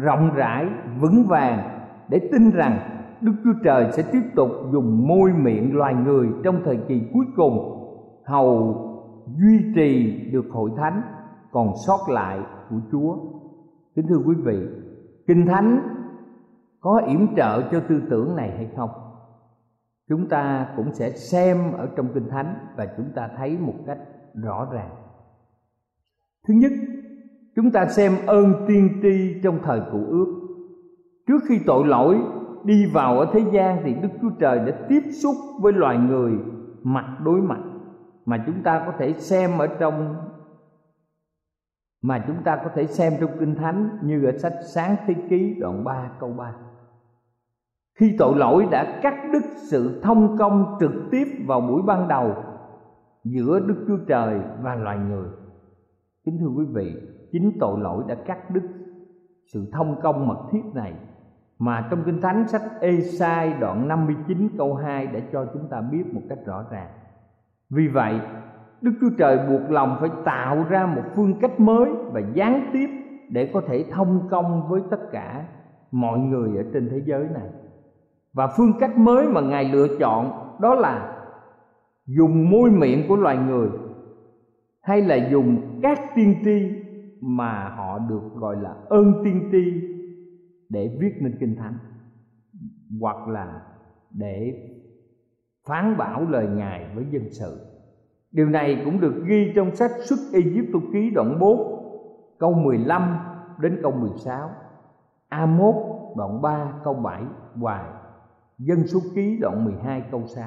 rộng 0.00 0.30
rãi, 0.34 0.66
vững 1.00 1.24
vàng 1.28 1.80
để 2.08 2.28
tin 2.32 2.50
rằng 2.50 2.78
đức 3.20 3.32
chúa 3.44 3.52
trời 3.64 3.92
sẽ 3.92 4.02
tiếp 4.12 4.22
tục 4.34 4.50
dùng 4.72 5.08
môi 5.08 5.32
miệng 5.32 5.76
loài 5.76 5.94
người 5.94 6.28
trong 6.44 6.60
thời 6.64 6.76
kỳ 6.88 7.02
cuối 7.12 7.26
cùng, 7.36 7.82
hầu 8.24 8.74
duy 9.26 9.72
trì 9.74 10.20
được 10.32 10.46
hội 10.52 10.70
thánh, 10.76 11.02
còn 11.52 11.72
sót 11.86 12.08
lại 12.08 12.38
của 12.70 12.80
chúa. 12.92 13.16
Kính 13.96 14.06
thưa 14.08 14.20
quý 14.26 14.34
vị, 14.44 14.66
kinh 15.26 15.46
thánh 15.46 15.80
có 16.80 17.02
yểm 17.06 17.36
trợ 17.36 17.62
cho 17.70 17.80
tư 17.88 18.02
tưởng 18.10 18.36
này 18.36 18.50
hay 18.56 18.68
không? 18.76 19.05
Chúng 20.08 20.28
ta 20.28 20.68
cũng 20.76 20.92
sẽ 20.92 21.10
xem 21.10 21.72
ở 21.72 21.88
trong 21.96 22.08
kinh 22.14 22.28
thánh 22.28 22.54
và 22.76 22.86
chúng 22.96 23.10
ta 23.14 23.28
thấy 23.36 23.58
một 23.58 23.74
cách 23.86 23.98
rõ 24.34 24.68
ràng. 24.72 24.90
Thứ 26.48 26.54
nhất, 26.54 26.72
chúng 27.56 27.70
ta 27.70 27.86
xem 27.86 28.12
ơn 28.26 28.64
tiên 28.68 28.98
tri 29.02 29.40
trong 29.42 29.58
thời 29.62 29.80
cụ 29.92 30.04
ước. 30.08 30.26
Trước 31.26 31.38
khi 31.48 31.60
tội 31.66 31.86
lỗi 31.86 32.18
đi 32.64 32.86
vào 32.94 33.18
ở 33.18 33.30
thế 33.32 33.40
gian 33.52 33.80
thì 33.84 33.94
đức 33.94 34.08
chúa 34.22 34.30
trời 34.40 34.58
đã 34.58 34.86
tiếp 34.88 35.02
xúc 35.22 35.36
với 35.60 35.72
loài 35.72 35.98
người 35.98 36.32
mặt 36.82 37.18
đối 37.24 37.40
mặt 37.40 37.60
mà 38.26 38.42
chúng 38.46 38.62
ta 38.62 38.82
có 38.86 38.92
thể 38.98 39.12
xem 39.12 39.58
ở 39.58 39.66
trong, 39.66 40.16
mà 42.02 42.24
chúng 42.26 42.42
ta 42.44 42.56
có 42.64 42.70
thể 42.74 42.86
xem 42.86 43.12
trong 43.20 43.30
kinh 43.40 43.54
thánh 43.54 43.98
như 44.02 44.24
ở 44.24 44.38
sách 44.38 44.54
sáng 44.74 44.96
thế 45.06 45.14
ký 45.30 45.54
đoạn 45.60 45.84
3 45.84 46.10
câu 46.20 46.32
3 46.32 46.54
khi 47.96 48.16
tội 48.18 48.36
lỗi 48.36 48.66
đã 48.70 49.00
cắt 49.02 49.14
đứt 49.32 49.42
sự 49.70 50.00
thông 50.02 50.38
công 50.38 50.76
trực 50.80 50.92
tiếp 51.10 51.24
vào 51.46 51.60
buổi 51.60 51.82
ban 51.82 52.08
đầu 52.08 52.34
giữa 53.24 53.60
đức 53.60 53.84
chúa 53.88 53.98
trời 54.08 54.40
và 54.62 54.74
loài 54.74 54.98
người 54.98 55.28
kính 56.24 56.38
thưa 56.40 56.48
quý 56.56 56.64
vị 56.74 56.94
chính 57.32 57.52
tội 57.60 57.80
lỗi 57.80 58.04
đã 58.08 58.14
cắt 58.14 58.50
đứt 58.50 58.62
sự 59.52 59.70
thông 59.72 60.00
công 60.00 60.28
mật 60.28 60.48
thiết 60.52 60.62
này 60.74 60.94
mà 61.58 61.88
trong 61.90 62.02
kinh 62.04 62.20
thánh 62.20 62.48
sách 62.48 62.62
Ê-sai 62.80 63.54
đoạn 63.60 63.88
59 63.88 64.48
câu 64.58 64.74
2 64.74 65.06
đã 65.06 65.20
cho 65.32 65.46
chúng 65.52 65.68
ta 65.68 65.80
biết 65.80 66.14
một 66.14 66.20
cách 66.28 66.38
rõ 66.46 66.64
ràng. 66.70 66.88
Vì 67.70 67.88
vậy, 67.88 68.20
Đức 68.80 68.92
Chúa 69.00 69.10
Trời 69.18 69.38
buộc 69.48 69.70
lòng 69.70 69.96
phải 70.00 70.10
tạo 70.24 70.64
ra 70.68 70.86
một 70.86 71.02
phương 71.14 71.34
cách 71.40 71.60
mới 71.60 71.90
và 72.12 72.20
gián 72.34 72.70
tiếp 72.72 72.88
để 73.30 73.50
có 73.54 73.60
thể 73.68 73.84
thông 73.90 74.28
công 74.30 74.68
với 74.68 74.80
tất 74.90 75.00
cả 75.12 75.44
mọi 75.90 76.18
người 76.18 76.56
ở 76.56 76.64
trên 76.72 76.88
thế 76.90 77.02
giới 77.04 77.24
này. 77.34 77.48
Và 78.36 78.46
phương 78.46 78.72
cách 78.80 78.98
mới 78.98 79.28
mà 79.28 79.40
Ngài 79.40 79.64
lựa 79.64 79.86
chọn 80.00 80.30
đó 80.60 80.74
là 80.74 81.22
dùng 82.06 82.50
môi 82.50 82.70
miệng 82.70 83.08
của 83.08 83.16
loài 83.16 83.36
người 83.36 83.68
hay 84.82 85.02
là 85.02 85.28
dùng 85.30 85.78
các 85.82 86.00
tiên 86.14 86.34
tri 86.44 86.70
mà 87.20 87.68
họ 87.68 87.98
được 87.98 88.22
gọi 88.34 88.56
là 88.56 88.74
ơn 88.88 89.12
tiên 89.24 89.48
tri 89.52 89.72
để 90.68 90.96
viết 91.00 91.12
nên 91.20 91.36
kinh 91.40 91.56
thánh, 91.56 91.78
hoặc 93.00 93.28
là 93.28 93.62
để 94.10 94.54
phán 95.66 95.96
bảo 95.96 96.22
lời 96.30 96.46
ngài 96.46 96.86
với 96.94 97.04
dân 97.10 97.22
sự. 97.30 97.66
Điều 98.32 98.48
này 98.48 98.82
cũng 98.84 99.00
được 99.00 99.22
ghi 99.26 99.52
trong 99.56 99.76
sách 99.76 99.90
xuất 100.04 100.18
Ai-cập 100.32 100.82
ký 100.92 101.10
đoạn 101.10 101.38
4 101.38 101.58
câu 102.38 102.52
15 102.54 103.18
đến 103.60 103.78
câu 103.82 103.92
16 103.92 104.50
A1 105.30 106.16
đoạn 106.16 106.42
3 106.42 106.72
câu 106.84 106.94
7 106.94 107.22
và 107.54 107.92
dân 108.58 108.86
số 108.86 109.00
ký 109.14 109.36
đoạn 109.40 109.64
12 109.64 110.02
câu 110.10 110.22
6 110.26 110.44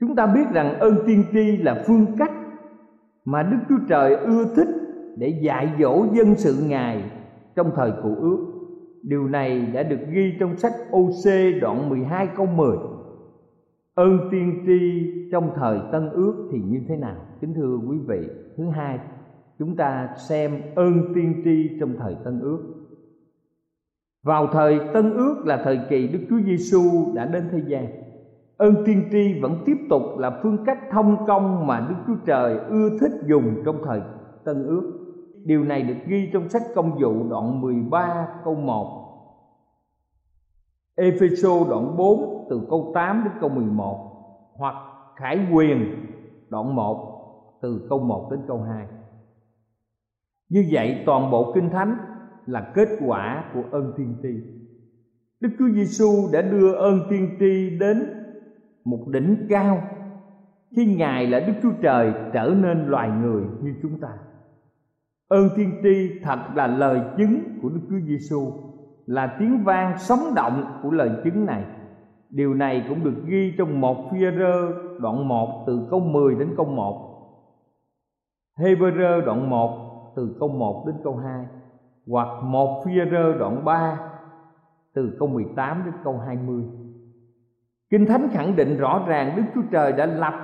chúng 0.00 0.16
ta 0.16 0.26
biết 0.26 0.44
rằng 0.52 0.78
ơn 0.78 0.98
tiên 1.06 1.24
tri 1.32 1.56
là 1.56 1.82
phương 1.86 2.06
cách 2.18 2.32
mà 3.24 3.42
Đức 3.42 3.58
Chúa 3.68 3.86
Trời 3.88 4.16
ưa 4.16 4.44
thích 4.56 4.68
để 5.16 5.40
dạy 5.42 5.72
dỗ 5.80 6.06
dân 6.12 6.34
sự 6.34 6.56
Ngài 6.68 7.10
trong 7.56 7.70
thời 7.76 7.92
cụ 8.02 8.14
ước. 8.20 8.38
Điều 9.02 9.28
này 9.28 9.66
đã 9.66 9.82
được 9.82 10.00
ghi 10.10 10.32
trong 10.40 10.56
sách 10.56 10.72
OC 10.90 11.32
đoạn 11.60 11.88
12 11.88 12.28
câu 12.36 12.46
10. 12.46 12.76
Ơn 13.94 14.18
tiên 14.30 14.62
tri 14.66 15.10
trong 15.32 15.50
thời 15.54 15.78
Tân 15.92 16.10
ước 16.10 16.48
thì 16.52 16.58
như 16.58 16.80
thế 16.88 16.96
nào? 16.96 17.16
Kính 17.40 17.54
thưa 17.54 17.78
quý 17.88 17.96
vị, 18.08 18.28
thứ 18.56 18.64
hai, 18.68 18.98
chúng 19.58 19.76
ta 19.76 20.08
xem 20.28 20.60
ơn 20.74 21.14
tiên 21.14 21.42
tri 21.44 21.78
trong 21.80 21.96
thời 21.98 22.16
Tân 22.24 22.40
ước. 22.40 22.83
Vào 24.24 24.46
thời 24.52 24.80
Tân 24.94 25.14
ước 25.14 25.42
là 25.44 25.60
thời 25.64 25.80
kỳ 25.88 26.08
Đức 26.08 26.18
Chúa 26.30 26.40
Giêsu 26.46 26.82
đã 27.14 27.24
đến 27.24 27.48
thế 27.52 27.62
gian. 27.66 27.86
Ơn 28.56 28.74
tiên 28.86 29.08
tri 29.12 29.40
vẫn 29.40 29.62
tiếp 29.66 29.76
tục 29.90 30.02
là 30.18 30.40
phương 30.42 30.64
cách 30.66 30.78
thông 30.90 31.26
công 31.26 31.66
mà 31.66 31.86
Đức 31.88 31.94
Chúa 32.06 32.24
Trời 32.26 32.58
ưa 32.58 32.88
thích 33.00 33.12
dùng 33.26 33.62
trong 33.64 33.76
thời 33.84 34.00
Tân 34.44 34.66
ước. 34.66 34.92
Điều 35.44 35.64
này 35.64 35.82
được 35.82 35.94
ghi 36.06 36.30
trong 36.32 36.48
sách 36.48 36.62
công 36.74 36.98
vụ 36.98 37.28
đoạn 37.28 37.60
13 37.60 38.28
câu 38.44 38.54
1 38.54 39.00
Epheso 40.96 41.50
đoạn 41.68 41.96
4 41.96 42.46
từ 42.50 42.66
câu 42.70 42.92
8 42.94 43.24
đến 43.24 43.32
câu 43.40 43.50
11 43.50 44.10
Hoặc 44.56 44.74
Khải 45.16 45.46
Quyền 45.52 46.06
đoạn 46.48 46.74
1 46.74 47.58
từ 47.62 47.86
câu 47.88 47.98
1 47.98 48.28
đến 48.30 48.40
câu 48.46 48.62
2 48.62 48.86
Như 50.48 50.68
vậy 50.72 51.02
toàn 51.06 51.30
bộ 51.30 51.52
Kinh 51.54 51.70
Thánh 51.70 51.96
là 52.46 52.72
kết 52.74 52.88
quả 53.06 53.44
của 53.54 53.62
ơn 53.70 53.92
tiên 53.96 54.14
tri. 54.22 54.34
Đức 55.40 55.48
chúa 55.58 55.68
giêsu 55.68 56.28
đã 56.32 56.42
đưa 56.42 56.72
ơn 56.72 57.00
tiên 57.10 57.36
tri 57.40 57.78
đến 57.78 58.02
một 58.84 59.04
đỉnh 59.08 59.46
cao 59.48 59.82
khi 60.76 60.96
ngài 60.96 61.26
là 61.26 61.40
đức 61.40 61.52
chúa 61.62 61.72
trời 61.82 62.12
trở 62.32 62.54
nên 62.62 62.86
loài 62.86 63.10
người 63.10 63.42
như 63.62 63.74
chúng 63.82 64.00
ta. 64.00 64.08
Ơn 65.28 65.48
tiên 65.56 65.70
tri 65.82 66.20
thật 66.22 66.38
là 66.54 66.66
lời 66.66 67.00
chứng 67.18 67.58
của 67.62 67.68
đức 67.68 67.80
chúa 67.90 68.00
giêsu 68.06 68.52
là 69.06 69.36
tiếng 69.38 69.64
vang 69.64 69.98
sống 69.98 70.34
động 70.36 70.80
của 70.82 70.90
lời 70.90 71.10
chứng 71.24 71.46
này. 71.46 71.64
Điều 72.30 72.54
này 72.54 72.84
cũng 72.88 73.04
được 73.04 73.22
ghi 73.26 73.54
trong 73.58 73.80
một 73.80 74.10
phi 74.12 74.18
rơ 74.38 74.72
đoạn 75.00 75.28
1 75.28 75.64
từ 75.66 75.86
câu 75.90 76.00
10 76.00 76.34
đến 76.34 76.48
câu 76.56 76.66
1 76.66 77.10
Hebrew 78.58 79.24
đoạn 79.24 79.50
1 79.50 80.12
từ 80.16 80.36
câu 80.40 80.48
1 80.48 80.84
đến 80.86 80.96
câu 81.04 81.16
2 81.16 81.46
hoặc 82.08 82.28
một 82.42 82.82
phía 82.84 83.04
rơ 83.10 83.32
đoạn 83.38 83.64
3 83.64 83.98
từ 84.94 85.16
câu 85.18 85.28
18 85.28 85.82
đến 85.84 85.94
câu 86.04 86.18
20 86.18 86.64
Kinh 87.90 88.06
Thánh 88.06 88.28
khẳng 88.32 88.56
định 88.56 88.78
rõ 88.78 89.04
ràng 89.08 89.36
Đức 89.36 89.42
Chúa 89.54 89.62
Trời 89.70 89.92
đã 89.92 90.06
lập 90.06 90.34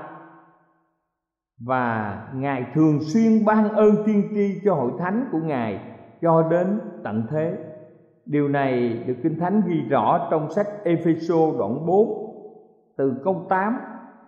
và 1.61 2.18
Ngài 2.35 2.66
thường 2.75 2.99
xuyên 3.01 3.44
ban 3.44 3.68
ơn 3.68 3.94
tiên 4.07 4.23
tri 4.35 4.61
cho 4.64 4.75
hội 4.75 4.92
thánh 4.99 5.29
của 5.33 5.38
Ngài 5.38 5.81
cho 6.23 6.49
đến 6.51 6.81
tận 7.05 7.27
thế. 7.31 7.57
Điều 8.27 8.49
này 8.49 9.03
được 9.07 9.14
Kinh 9.23 9.38
Thánh 9.38 9.62
ghi 9.66 9.81
rõ 9.88 10.29
trong 10.31 10.51
sách 10.51 10.66
Epheso 10.85 11.37
đoạn 11.59 11.87
4 11.87 12.31
từ 12.96 13.14
câu 13.25 13.46
8 13.49 13.77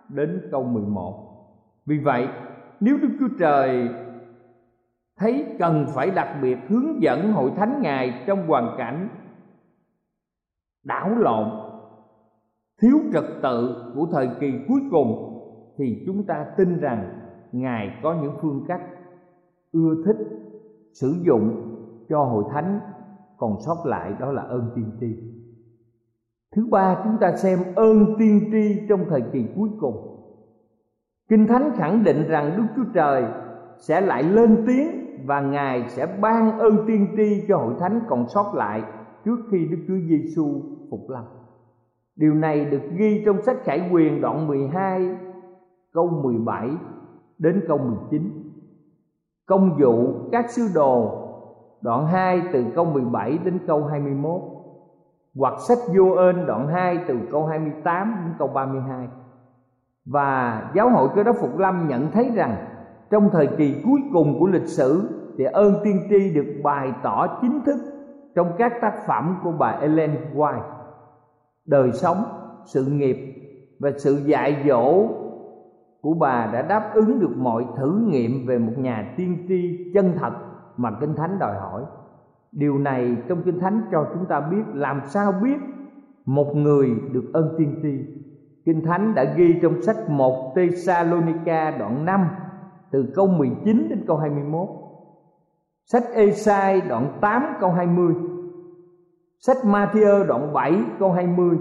đến 0.09 0.41
câu 0.51 0.63
11. 0.63 1.23
Vì 1.85 1.97
vậy, 1.97 2.27
nếu 2.79 2.97
Đức 3.01 3.09
Chúa 3.19 3.37
Trời 3.39 3.89
thấy 5.17 5.55
cần 5.59 5.85
phải 5.95 6.11
đặc 6.11 6.37
biệt 6.41 6.57
hướng 6.67 7.01
dẫn 7.01 7.31
hội 7.31 7.51
thánh 7.55 7.81
Ngài 7.81 8.23
trong 8.27 8.47
hoàn 8.47 8.75
cảnh 8.77 9.09
đảo 10.83 11.09
lộn, 11.09 11.49
thiếu 12.81 12.97
trật 13.13 13.23
tự 13.43 13.91
của 13.95 14.07
thời 14.11 14.29
kỳ 14.39 14.51
cuối 14.67 14.81
cùng 14.91 15.39
thì 15.77 16.03
chúng 16.05 16.25
ta 16.25 16.45
tin 16.57 16.79
rằng 16.79 17.19
ngài 17.51 17.99
có 18.03 18.15
những 18.21 18.33
phương 18.41 18.65
cách 18.67 18.81
ưa 19.71 20.03
thích 20.05 20.17
sử 20.93 21.15
dụng 21.25 21.75
cho 22.09 22.23
hội 22.23 22.43
thánh. 22.53 22.79
Còn 23.37 23.57
sót 23.65 23.85
lại 23.85 24.13
đó 24.19 24.31
là 24.31 24.41
ơn 24.41 24.71
tiên 24.75 24.91
tri. 24.99 25.07
Thứ 26.55 26.67
ba 26.71 27.01
chúng 27.03 27.17
ta 27.21 27.35
xem 27.35 27.59
ơn 27.75 28.15
tiên 28.19 28.49
tri 28.51 28.85
trong 28.89 29.05
thời 29.09 29.21
kỳ 29.33 29.45
cuối 29.55 29.69
cùng. 29.79 30.09
Kinh 31.29 31.47
thánh 31.47 31.71
khẳng 31.75 32.03
định 32.03 32.27
rằng 32.27 32.53
đức 32.57 32.63
chúa 32.75 32.91
trời 32.93 33.23
sẽ 33.77 34.01
lại 34.01 34.23
lên 34.23 34.63
tiếng 34.67 35.02
và 35.25 35.41
ngài 35.41 35.89
sẽ 35.89 36.17
ban 36.21 36.59
ơn 36.59 36.77
tiên 36.87 37.07
tri 37.17 37.45
cho 37.47 37.57
hội 37.57 37.73
thánh 37.79 37.99
còn 38.07 38.27
sót 38.27 38.53
lại 38.55 38.83
trước 39.25 39.37
khi 39.51 39.65
đức 39.65 39.77
chúa 39.87 39.97
giêsu 40.07 40.61
phục 40.89 41.09
lâm. 41.09 41.23
Điều 42.15 42.33
này 42.33 42.65
được 42.65 42.81
ghi 42.97 43.23
trong 43.25 43.41
sách 43.41 43.57
khải 43.63 43.89
quyền 43.91 44.21
đoạn 44.21 44.47
12 44.47 45.15
câu 45.93 46.07
17 46.07 46.69
đến 47.37 47.63
câu 47.67 47.77
19 47.77 48.43
Công 49.45 49.77
vụ 49.79 50.13
các 50.31 50.49
sứ 50.49 50.67
đồ, 50.75 51.19
đoạn 51.81 52.07
2 52.07 52.41
từ 52.53 52.65
câu 52.75 52.85
17 52.85 53.37
đến 53.37 53.59
câu 53.67 53.83
21 53.85 54.41
Hoặc 55.35 55.53
sách 55.67 55.77
vô 55.97 56.11
ơn 56.11 56.45
đoạn 56.45 56.67
2 56.67 56.99
từ 57.07 57.19
câu 57.31 57.45
28 57.45 58.15
đến 58.25 58.33
câu 58.39 58.47
32 58.47 59.07
Và 60.05 60.71
giáo 60.75 60.89
hội 60.89 61.09
cơ 61.15 61.23
đốc 61.23 61.35
Phục 61.41 61.57
Lâm 61.57 61.87
nhận 61.87 62.11
thấy 62.11 62.31
rằng 62.35 62.72
trong 63.13 63.29
thời 63.31 63.47
kỳ 63.47 63.81
cuối 63.85 64.01
cùng 64.13 64.39
của 64.39 64.47
lịch 64.47 64.67
sử 64.67 65.09
Thì 65.37 65.43
ơn 65.43 65.73
tiên 65.83 65.99
tri 66.09 66.33
được 66.33 66.45
bày 66.63 66.93
tỏ 67.03 67.39
chính 67.41 67.61
thức 67.65 67.77
Trong 68.35 68.51
các 68.57 68.73
tác 68.81 68.93
phẩm 69.07 69.35
của 69.43 69.51
bà 69.59 69.67
Ellen 69.67 70.15
White. 70.35 70.61
Đời 71.65 71.91
sống, 71.91 72.23
sự 72.65 72.85
nghiệp 72.85 73.17
và 73.79 73.91
sự 73.97 74.21
dạy 74.25 74.63
dỗ 74.67 75.07
của 76.01 76.13
bà 76.13 76.49
đã 76.53 76.61
đáp 76.61 76.91
ứng 76.93 77.19
được 77.19 77.37
mọi 77.37 77.65
thử 77.77 78.01
nghiệm 78.07 78.47
về 78.47 78.57
một 78.57 78.73
nhà 78.77 79.13
tiên 79.17 79.45
tri 79.47 79.91
chân 79.93 80.13
thật 80.19 80.33
mà 80.77 80.91
kinh 81.01 81.15
thánh 81.15 81.39
đòi 81.39 81.55
hỏi. 81.59 81.83
Điều 82.51 82.77
này 82.77 83.17
trong 83.29 83.41
kinh 83.45 83.59
thánh 83.59 83.81
cho 83.91 84.05
chúng 84.13 84.25
ta 84.25 84.39
biết 84.39 84.63
làm 84.73 85.01
sao 85.05 85.33
biết 85.43 85.57
một 86.25 86.55
người 86.55 86.89
được 87.11 87.31
ơn 87.33 87.55
tiên 87.57 87.79
tri 87.83 88.23
kinh 88.65 88.85
thánh 88.85 89.15
đã 89.15 89.23
ghi 89.23 89.55
trong 89.61 89.81
sách 89.81 90.09
1 90.09 90.53
Thessalonica 90.55 91.77
đoạn 91.79 92.05
5 92.05 92.27
từ 92.93 93.11
câu 93.15 93.27
19 93.27 93.89
đến 93.89 94.03
câu 94.07 94.17
21 94.17 94.69
sách 95.85 96.03
Esai 96.13 96.81
đoạn 96.81 97.17
8 97.21 97.43
câu 97.59 97.71
20 97.71 98.13
sách 99.39 99.57
Matthew 99.63 100.25
đoạn 100.25 100.53
7 100.53 100.73
câu 100.99 101.11
20 101.11 101.57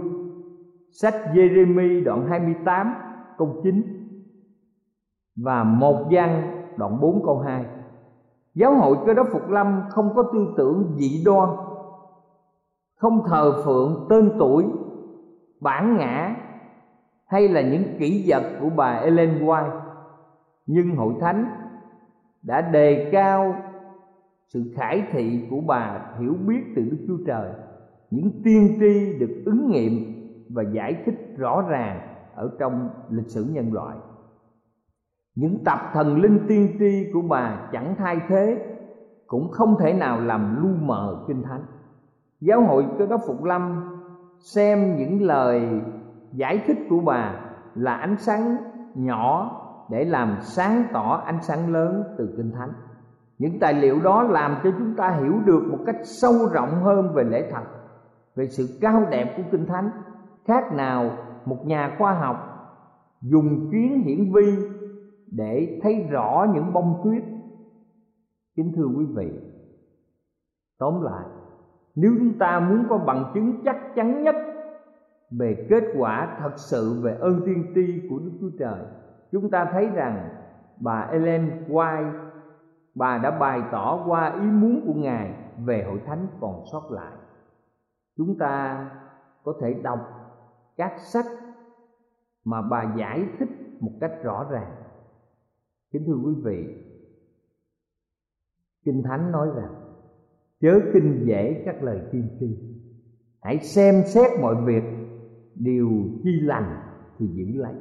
sách 0.91 1.15
Jeremy 1.35 2.05
đoạn 2.05 2.27
28 2.29 2.95
câu 3.39 3.61
9 3.63 3.83
và 5.37 5.65
một 5.65 6.07
gian 6.11 6.63
đoạn 6.77 7.01
4 7.01 7.23
câu 7.25 7.39
2 7.39 7.65
Giáo 8.55 8.75
hội 8.75 8.97
cơ 9.07 9.15
đốc 9.15 9.27
Phục 9.33 9.49
Lâm 9.49 9.83
không 9.91 10.15
có 10.15 10.23
tư 10.33 10.55
tưởng 10.57 10.95
dị 10.97 11.23
đoan 11.25 11.49
Không 12.97 13.23
thờ 13.27 13.63
phượng 13.65 14.07
tên 14.11 14.33
tuổi, 14.39 14.65
bản 15.61 15.97
ngã 15.97 16.37
Hay 17.27 17.49
là 17.49 17.61
những 17.61 17.85
kỹ 17.99 18.25
vật 18.27 18.43
của 18.61 18.71
bà 18.77 18.93
Ellen 18.93 19.47
White. 19.47 19.82
Nhưng 20.67 20.97
hội 20.97 21.15
thánh 21.21 21.47
đã 22.43 22.61
đề 22.61 23.11
cao 23.13 23.55
sự 24.49 24.73
khải 24.77 25.07
thị 25.13 25.47
của 25.51 25.61
bà 25.67 26.01
hiểu 26.19 26.35
biết 26.47 26.63
từ 26.77 26.83
Đức 26.83 27.05
Chúa 27.09 27.25
Trời. 27.27 27.53
Những 28.11 28.43
tiên 28.45 28.77
tri 28.81 29.19
được 29.19 29.43
ứng 29.47 29.71
nghiệm 29.71 29.93
và 30.51 30.63
giải 30.73 31.03
thích 31.07 31.35
rõ 31.37 31.63
ràng 31.69 32.01
ở 32.35 32.51
trong 32.59 32.91
lịch 33.11 33.29
sử 33.29 33.45
nhân 33.45 33.73
loại. 33.73 33.97
Những 35.35 35.65
tập 35.65 35.79
thần 35.93 36.21
linh 36.21 36.39
tiên 36.49 36.77
tri 36.79 37.11
của 37.13 37.23
bà 37.29 37.69
chẳng 37.73 37.95
thay 37.99 38.21
thế, 38.29 38.67
cũng 39.27 39.49
không 39.51 39.77
thể 39.81 39.93
nào 39.93 40.21
làm 40.21 40.63
lu 40.63 40.69
mờ 40.81 41.25
kinh 41.29 41.43
thánh. 41.43 41.63
Giáo 42.41 42.61
hội 42.61 42.87
cơ 42.99 43.07
đốc 43.07 43.21
phục 43.27 43.45
lâm 43.45 43.91
xem 44.39 44.97
những 44.97 45.23
lời 45.23 45.81
giải 46.33 46.63
thích 46.67 46.79
của 46.91 47.01
bà 47.01 47.35
là 47.75 47.95
ánh 47.95 48.17
sáng 48.19 48.57
nhỏ 48.95 49.59
để 49.93 50.05
làm 50.05 50.37
sáng 50.41 50.85
tỏ 50.93 51.23
ánh 51.27 51.43
sáng 51.43 51.73
lớn 51.73 52.03
từ 52.19 52.35
kinh 52.37 52.51
thánh. 52.51 52.73
Những 53.39 53.59
tài 53.61 53.75
liệu 53.75 54.01
đó 54.01 54.23
làm 54.23 54.57
cho 54.65 54.71
chúng 54.79 54.95
ta 54.97 55.11
hiểu 55.11 55.41
được 55.45 55.63
một 55.71 55.79
cách 55.87 55.97
sâu 56.05 56.33
rộng 56.53 56.71
hơn 56.83 57.15
về 57.15 57.25
lễ 57.25 57.51
thật, 57.51 57.63
về 58.35 58.47
sự 58.47 58.79
cao 58.81 59.05
đẹp 59.11 59.35
của 59.37 59.43
kinh 59.53 59.67
thánh. 59.67 59.91
Khác 60.45 60.73
nào, 60.73 61.11
một 61.45 61.67
nhà 61.67 61.97
khoa 61.99 62.15
học 62.15 62.37
dùng 63.21 63.69
chuyến 63.71 64.03
hiển 64.03 64.33
vi 64.33 64.57
để 65.27 65.81
thấy 65.83 66.07
rõ 66.11 66.47
những 66.55 66.73
bông 66.73 67.01
tuyết. 67.05 67.23
Kính 68.57 68.73
thưa 68.77 68.87
quý 68.97 69.05
vị, 69.15 69.31
tóm 70.79 71.03
lại, 71.03 71.25
nếu 71.95 72.13
chúng 72.19 72.39
ta 72.39 72.61
muốn 72.61 72.85
có 72.89 72.99
bằng 72.99 73.31
chứng 73.35 73.65
chắc 73.65 73.77
chắn 73.95 74.23
nhất 74.23 74.35
về 75.39 75.67
kết 75.71 75.85
quả 75.99 76.37
thật 76.41 76.53
sự 76.57 77.01
về 77.03 77.17
ơn 77.21 77.41
tiên 77.47 77.73
tri 77.75 78.09
của 78.11 78.19
Đức 78.19 78.33
Chúa 78.41 78.51
Trời 78.59 78.81
chúng 79.33 79.51
ta 79.51 79.69
thấy 79.73 79.87
rằng 79.87 80.29
bà 80.81 81.01
Ellen 81.01 81.65
White, 81.69 82.13
bà 82.95 83.19
đã 83.19 83.39
bày 83.39 83.63
tỏ 83.73 84.05
qua 84.07 84.41
ý 84.41 84.47
muốn 84.47 84.83
của 84.87 84.95
ngài 84.95 85.35
về 85.65 85.85
hội 85.89 86.01
thánh 86.07 86.27
còn 86.41 86.65
sót 86.73 86.91
lại. 86.91 87.13
Chúng 88.17 88.39
ta 88.39 88.91
có 89.45 89.55
thể 89.61 89.75
đọc 89.75 90.01
các 90.77 90.93
sách 90.99 91.27
mà 92.45 92.63
bà 92.63 92.95
giải 92.99 93.27
thích 93.39 93.49
một 93.81 93.93
cách 94.01 94.13
rõ 94.23 94.47
ràng. 94.51 94.73
Kính 95.93 96.05
thưa 96.07 96.17
quý 96.25 96.35
vị, 96.43 96.85
kinh 98.85 99.03
thánh 99.03 99.33
nói 99.33 99.49
rằng, 99.57 99.75
chớ 100.61 100.81
kinh 100.93 101.23
dễ 101.27 101.63
các 101.67 101.83
lời 101.83 102.01
tiên 102.13 102.29
tri. 102.41 102.59
Hãy 103.41 103.59
xem 103.59 104.03
xét 104.07 104.41
mọi 104.41 104.57
việc, 104.65 104.83
điều 105.55 105.91
chi 106.23 106.41
lành 106.41 106.81
thì 107.19 107.27
giữ 107.27 107.45
lấy 107.55 107.75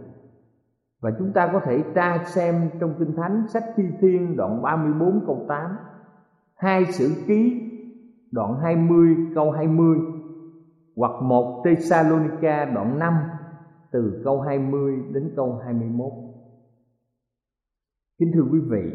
và 1.02 1.12
chúng 1.20 1.34
ta 1.34 1.50
có 1.54 1.62
thể 1.66 1.84
tra 1.96 2.24
xem 2.26 2.70
trong 2.80 2.96
Kinh 3.00 3.16
Thánh 3.16 3.44
sách 3.48 3.64
Thi 3.76 3.84
Thiên 4.02 4.36
đoạn 4.38 4.62
34 4.62 5.24
câu 5.26 5.46
8 5.48 5.78
Hai 6.56 6.86
sử 6.86 7.24
ký 7.28 7.62
đoạn 8.32 8.56
20 8.62 9.16
câu 9.36 9.52
20 9.52 9.98
Hoặc 10.96 11.22
một 11.22 11.62
Thessalonica 11.66 12.66
đoạn 12.66 13.00
5 13.00 13.14
từ 13.92 14.22
câu 14.24 14.42
20 14.42 15.04
đến 15.14 15.34
câu 15.36 15.62
21 15.66 16.12
kính 18.22 18.32
thưa 18.34 18.46
quý 18.52 18.60
vị, 18.60 18.92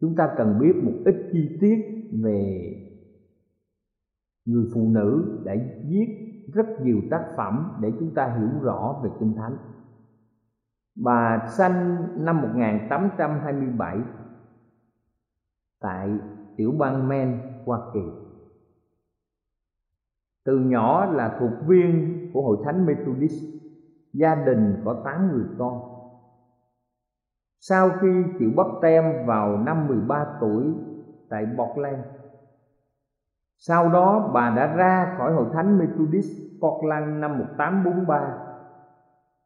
chúng 0.00 0.16
ta 0.16 0.34
cần 0.36 0.58
biết 0.60 0.72
một 0.82 0.92
ít 1.04 1.14
chi 1.32 1.58
tiết 1.60 1.78
về 2.22 2.72
người 4.44 4.64
phụ 4.74 4.88
nữ 4.88 5.40
đã 5.44 5.54
viết 5.88 6.06
rất 6.52 6.66
nhiều 6.82 7.00
tác 7.10 7.24
phẩm 7.36 7.78
để 7.80 7.92
chúng 7.98 8.14
ta 8.14 8.36
hiểu 8.38 8.62
rõ 8.62 9.00
về 9.04 9.10
kinh 9.20 9.34
thánh 9.36 9.56
bà 10.94 11.46
sanh 11.48 12.06
năm 12.24 12.42
1827 12.42 13.98
tại 15.80 16.10
tiểu 16.56 16.72
bang 16.78 17.08
Maine, 17.08 17.38
Hoa 17.64 17.78
Kỳ. 17.94 18.00
Từ 20.44 20.58
nhỏ 20.58 21.04
là 21.04 21.36
thuộc 21.40 21.66
viên 21.66 22.30
của 22.34 22.42
Hội 22.42 22.58
Thánh 22.64 22.86
Methodist, 22.86 23.44
gia 24.12 24.34
đình 24.34 24.82
có 24.84 25.02
8 25.04 25.32
người 25.32 25.46
con. 25.58 25.80
Sau 27.60 27.90
khi 28.00 28.24
chịu 28.38 28.50
bắp 28.56 28.66
tem 28.82 29.26
vào 29.26 29.58
năm 29.58 29.88
13 29.88 30.26
tuổi 30.40 30.74
tại 31.28 31.46
Portland, 31.58 32.04
sau 33.58 33.88
đó 33.88 34.30
bà 34.34 34.50
đã 34.56 34.76
ra 34.76 35.14
khỏi 35.18 35.32
Hội 35.32 35.46
Thánh 35.52 35.78
Methodist 35.78 36.30
Portland 36.60 37.20
năm 37.20 37.38
1843 37.38 38.49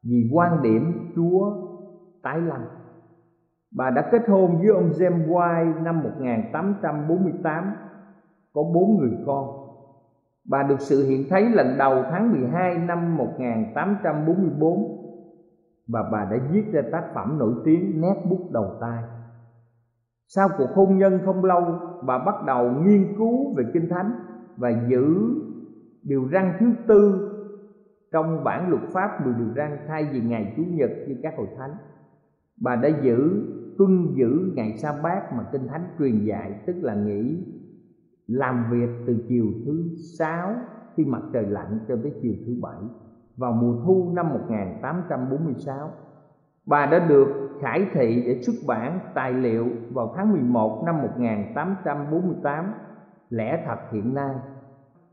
vì 0.05 0.29
quan 0.33 0.61
điểm 0.61 1.11
Chúa 1.15 1.53
tái 2.23 2.41
lâm. 2.41 2.61
Bà 3.75 3.89
đã 3.89 4.09
kết 4.11 4.29
hôn 4.29 4.57
với 4.57 4.67
ông 4.67 4.89
James 4.89 5.27
White 5.27 5.83
năm 5.83 6.03
1848, 6.03 7.73
có 8.53 8.63
bốn 8.63 8.97
người 8.97 9.17
con. 9.25 9.65
Bà 10.49 10.63
được 10.63 10.79
sự 10.79 11.09
hiện 11.09 11.25
thấy 11.29 11.49
lần 11.49 11.77
đầu 11.77 12.03
tháng 12.11 12.31
12 12.31 12.77
năm 12.77 13.17
1844 13.17 15.05
và 15.87 16.09
bà 16.11 16.27
đã 16.31 16.37
viết 16.51 16.63
ra 16.71 16.81
tác 16.91 17.03
phẩm 17.13 17.37
nổi 17.37 17.53
tiếng 17.65 18.01
Nét 18.01 18.15
bút 18.29 18.51
đầu 18.51 18.77
tay. 18.81 19.03
Sau 20.27 20.49
cuộc 20.57 20.69
hôn 20.75 20.97
nhân 20.97 21.19
không 21.25 21.45
lâu, 21.45 21.63
bà 22.05 22.17
bắt 22.25 22.35
đầu 22.47 22.71
nghiên 22.71 23.15
cứu 23.17 23.55
về 23.55 23.63
Kinh 23.73 23.89
Thánh 23.89 24.11
và 24.57 24.69
giữ 24.89 25.05
điều 26.03 26.29
răn 26.31 26.53
thứ 26.59 26.65
tư 26.87 27.24
trong 28.11 28.43
bản 28.43 28.69
luật 28.69 28.81
pháp 28.93 29.25
10 29.25 29.33
điều 29.33 29.53
răn 29.55 29.77
thay 29.87 30.05
vì 30.11 30.21
ngày 30.21 30.53
Chủ 30.57 30.63
nhật 30.69 30.89
như 31.07 31.15
các 31.23 31.33
hội 31.37 31.47
thánh. 31.57 31.71
Bà 32.61 32.75
đã 32.75 32.89
giữ, 33.01 33.43
tuân 33.77 34.13
giữ 34.15 34.51
ngày 34.55 34.77
sa 34.77 34.93
bát 35.03 35.33
mà 35.33 35.43
kinh 35.51 35.67
thánh 35.67 35.83
truyền 35.99 36.25
dạy, 36.25 36.53
tức 36.65 36.75
là 36.81 36.95
nghỉ 36.95 37.43
làm 38.27 38.65
việc 38.71 38.89
từ 39.07 39.25
chiều 39.27 39.45
thứ 39.65 39.83
sáu 40.19 40.55
khi 40.95 41.05
mặt 41.05 41.21
trời 41.33 41.45
lặn 41.45 41.79
cho 41.87 41.95
tới 42.03 42.13
chiều 42.21 42.33
thứ 42.45 42.55
bảy 42.61 42.81
vào 43.37 43.51
mùa 43.51 43.81
thu 43.85 44.11
năm 44.15 44.29
1846. 44.29 45.91
Bà 46.65 46.85
đã 46.85 47.07
được 47.07 47.59
khải 47.61 47.87
thị 47.93 48.23
để 48.25 48.41
xuất 48.41 48.55
bản 48.67 48.99
tài 49.13 49.33
liệu 49.33 49.67
vào 49.93 50.13
tháng 50.15 50.31
11 50.31 50.83
năm 50.85 51.01
1848 51.01 52.65
Lẽ 53.29 53.63
thật 53.67 53.77
hiện 53.91 54.13
nay, 54.13 54.35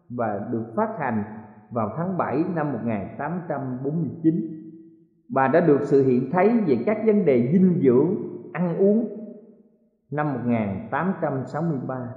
và 0.08 0.48
được 0.52 0.64
phát 0.76 0.88
hành 0.98 1.24
vào 1.72 1.92
tháng 1.96 2.18
7 2.18 2.44
năm 2.54 2.72
1849. 2.72 4.34
Bà 5.28 5.48
đã 5.48 5.60
được 5.60 5.80
sự 5.82 6.02
hiện 6.02 6.30
thấy 6.32 6.60
về 6.66 6.82
các 6.86 6.98
vấn 7.06 7.24
đề 7.24 7.52
dinh 7.52 7.80
dưỡng, 7.82 8.16
ăn 8.52 8.76
uống 8.76 9.18
năm 10.10 10.34
1863 10.34 12.14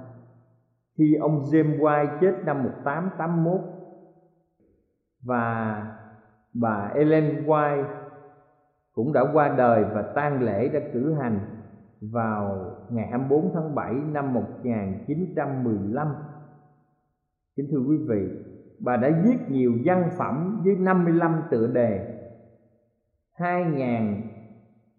khi 0.98 1.14
ông 1.14 1.42
James 1.42 1.78
White 1.78 2.18
chết 2.20 2.34
năm 2.44 2.62
1881 2.62 3.60
và 5.22 5.82
bà 6.52 6.90
Ellen 6.94 7.46
White 7.46 7.84
cũng 8.92 9.12
đã 9.12 9.24
qua 9.32 9.54
đời 9.58 9.84
và 9.94 10.02
tang 10.02 10.42
lễ 10.42 10.68
đã 10.68 10.80
cử 10.92 11.14
hành 11.14 11.40
vào 12.00 12.70
ngày 12.90 13.06
24 13.10 13.50
tháng 13.54 13.74
7 13.74 13.94
năm 13.94 14.34
1915. 14.34 16.08
Kính 17.56 17.68
thưa 17.70 17.80
quý 17.88 17.96
vị, 18.08 18.28
bà 18.78 18.96
đã 18.96 19.10
viết 19.24 19.50
nhiều 19.50 19.72
văn 19.84 20.10
phẩm 20.18 20.62
với 20.64 20.76
55 20.76 21.42
tựa 21.50 21.66
đề, 21.66 22.18
2.000 23.38 24.20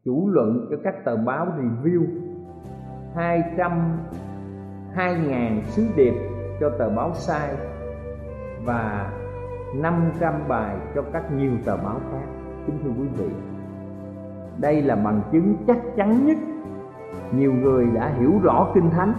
chủ 0.05 0.29
luận 0.29 0.67
cho 0.71 0.77
các 0.83 1.05
tờ 1.05 1.17
báo 1.17 1.45
review, 1.45 2.05
200 3.15 3.97
2.000 4.97 5.61
sứ 5.63 5.87
điệp 5.95 6.13
cho 6.59 6.69
tờ 6.69 6.89
báo 6.89 7.13
sai. 7.13 7.49
Và 8.65 9.13
500 9.75 10.33
bài 10.47 10.77
cho 10.95 11.01
các 11.13 11.31
nhiều 11.31 11.51
tờ 11.65 11.77
báo 11.77 11.99
khác. 12.11 12.27
Kính 12.67 12.79
thưa 12.83 12.89
quý 13.01 13.07
vị, 13.17 13.29
đây 14.57 14.81
là 14.81 14.95
bằng 14.95 15.21
chứng 15.31 15.55
chắc 15.67 15.77
chắn 15.95 16.25
nhất. 16.25 16.37
Nhiều 17.31 17.53
người 17.53 17.87
đã 17.95 18.13
hiểu 18.19 18.39
rõ 18.43 18.71
kinh 18.75 18.89
thánh 18.89 19.13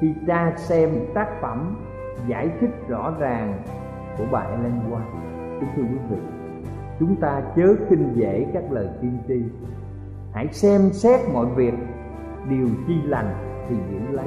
khi 0.00 0.14
tra 0.26 0.52
xem 0.56 0.90
tác 1.14 1.28
phẩm 1.40 1.76
giải 2.26 2.50
thích 2.60 2.70
rõ 2.88 3.14
ràng 3.18 3.62
của 4.18 4.24
bà 4.30 4.40
Ellen 4.40 4.80
White. 4.90 5.60
Kính 5.60 5.68
thưa 5.76 5.82
quý 5.82 5.98
vị, 6.10 6.16
chúng 6.98 7.16
ta 7.16 7.42
chớ 7.56 7.76
kinh 7.90 8.12
dễ 8.14 8.46
các 8.54 8.72
lời 8.72 8.88
tiên 9.02 9.18
tri. 9.28 9.42
Hãy 10.32 10.48
xem 10.52 10.90
xét 10.92 11.20
mọi 11.32 11.46
việc, 11.46 11.74
điều 12.48 12.68
chi 12.86 12.94
lành 13.04 13.34
thì 13.68 13.76
giữ 13.90 14.16
lấy. 14.16 14.26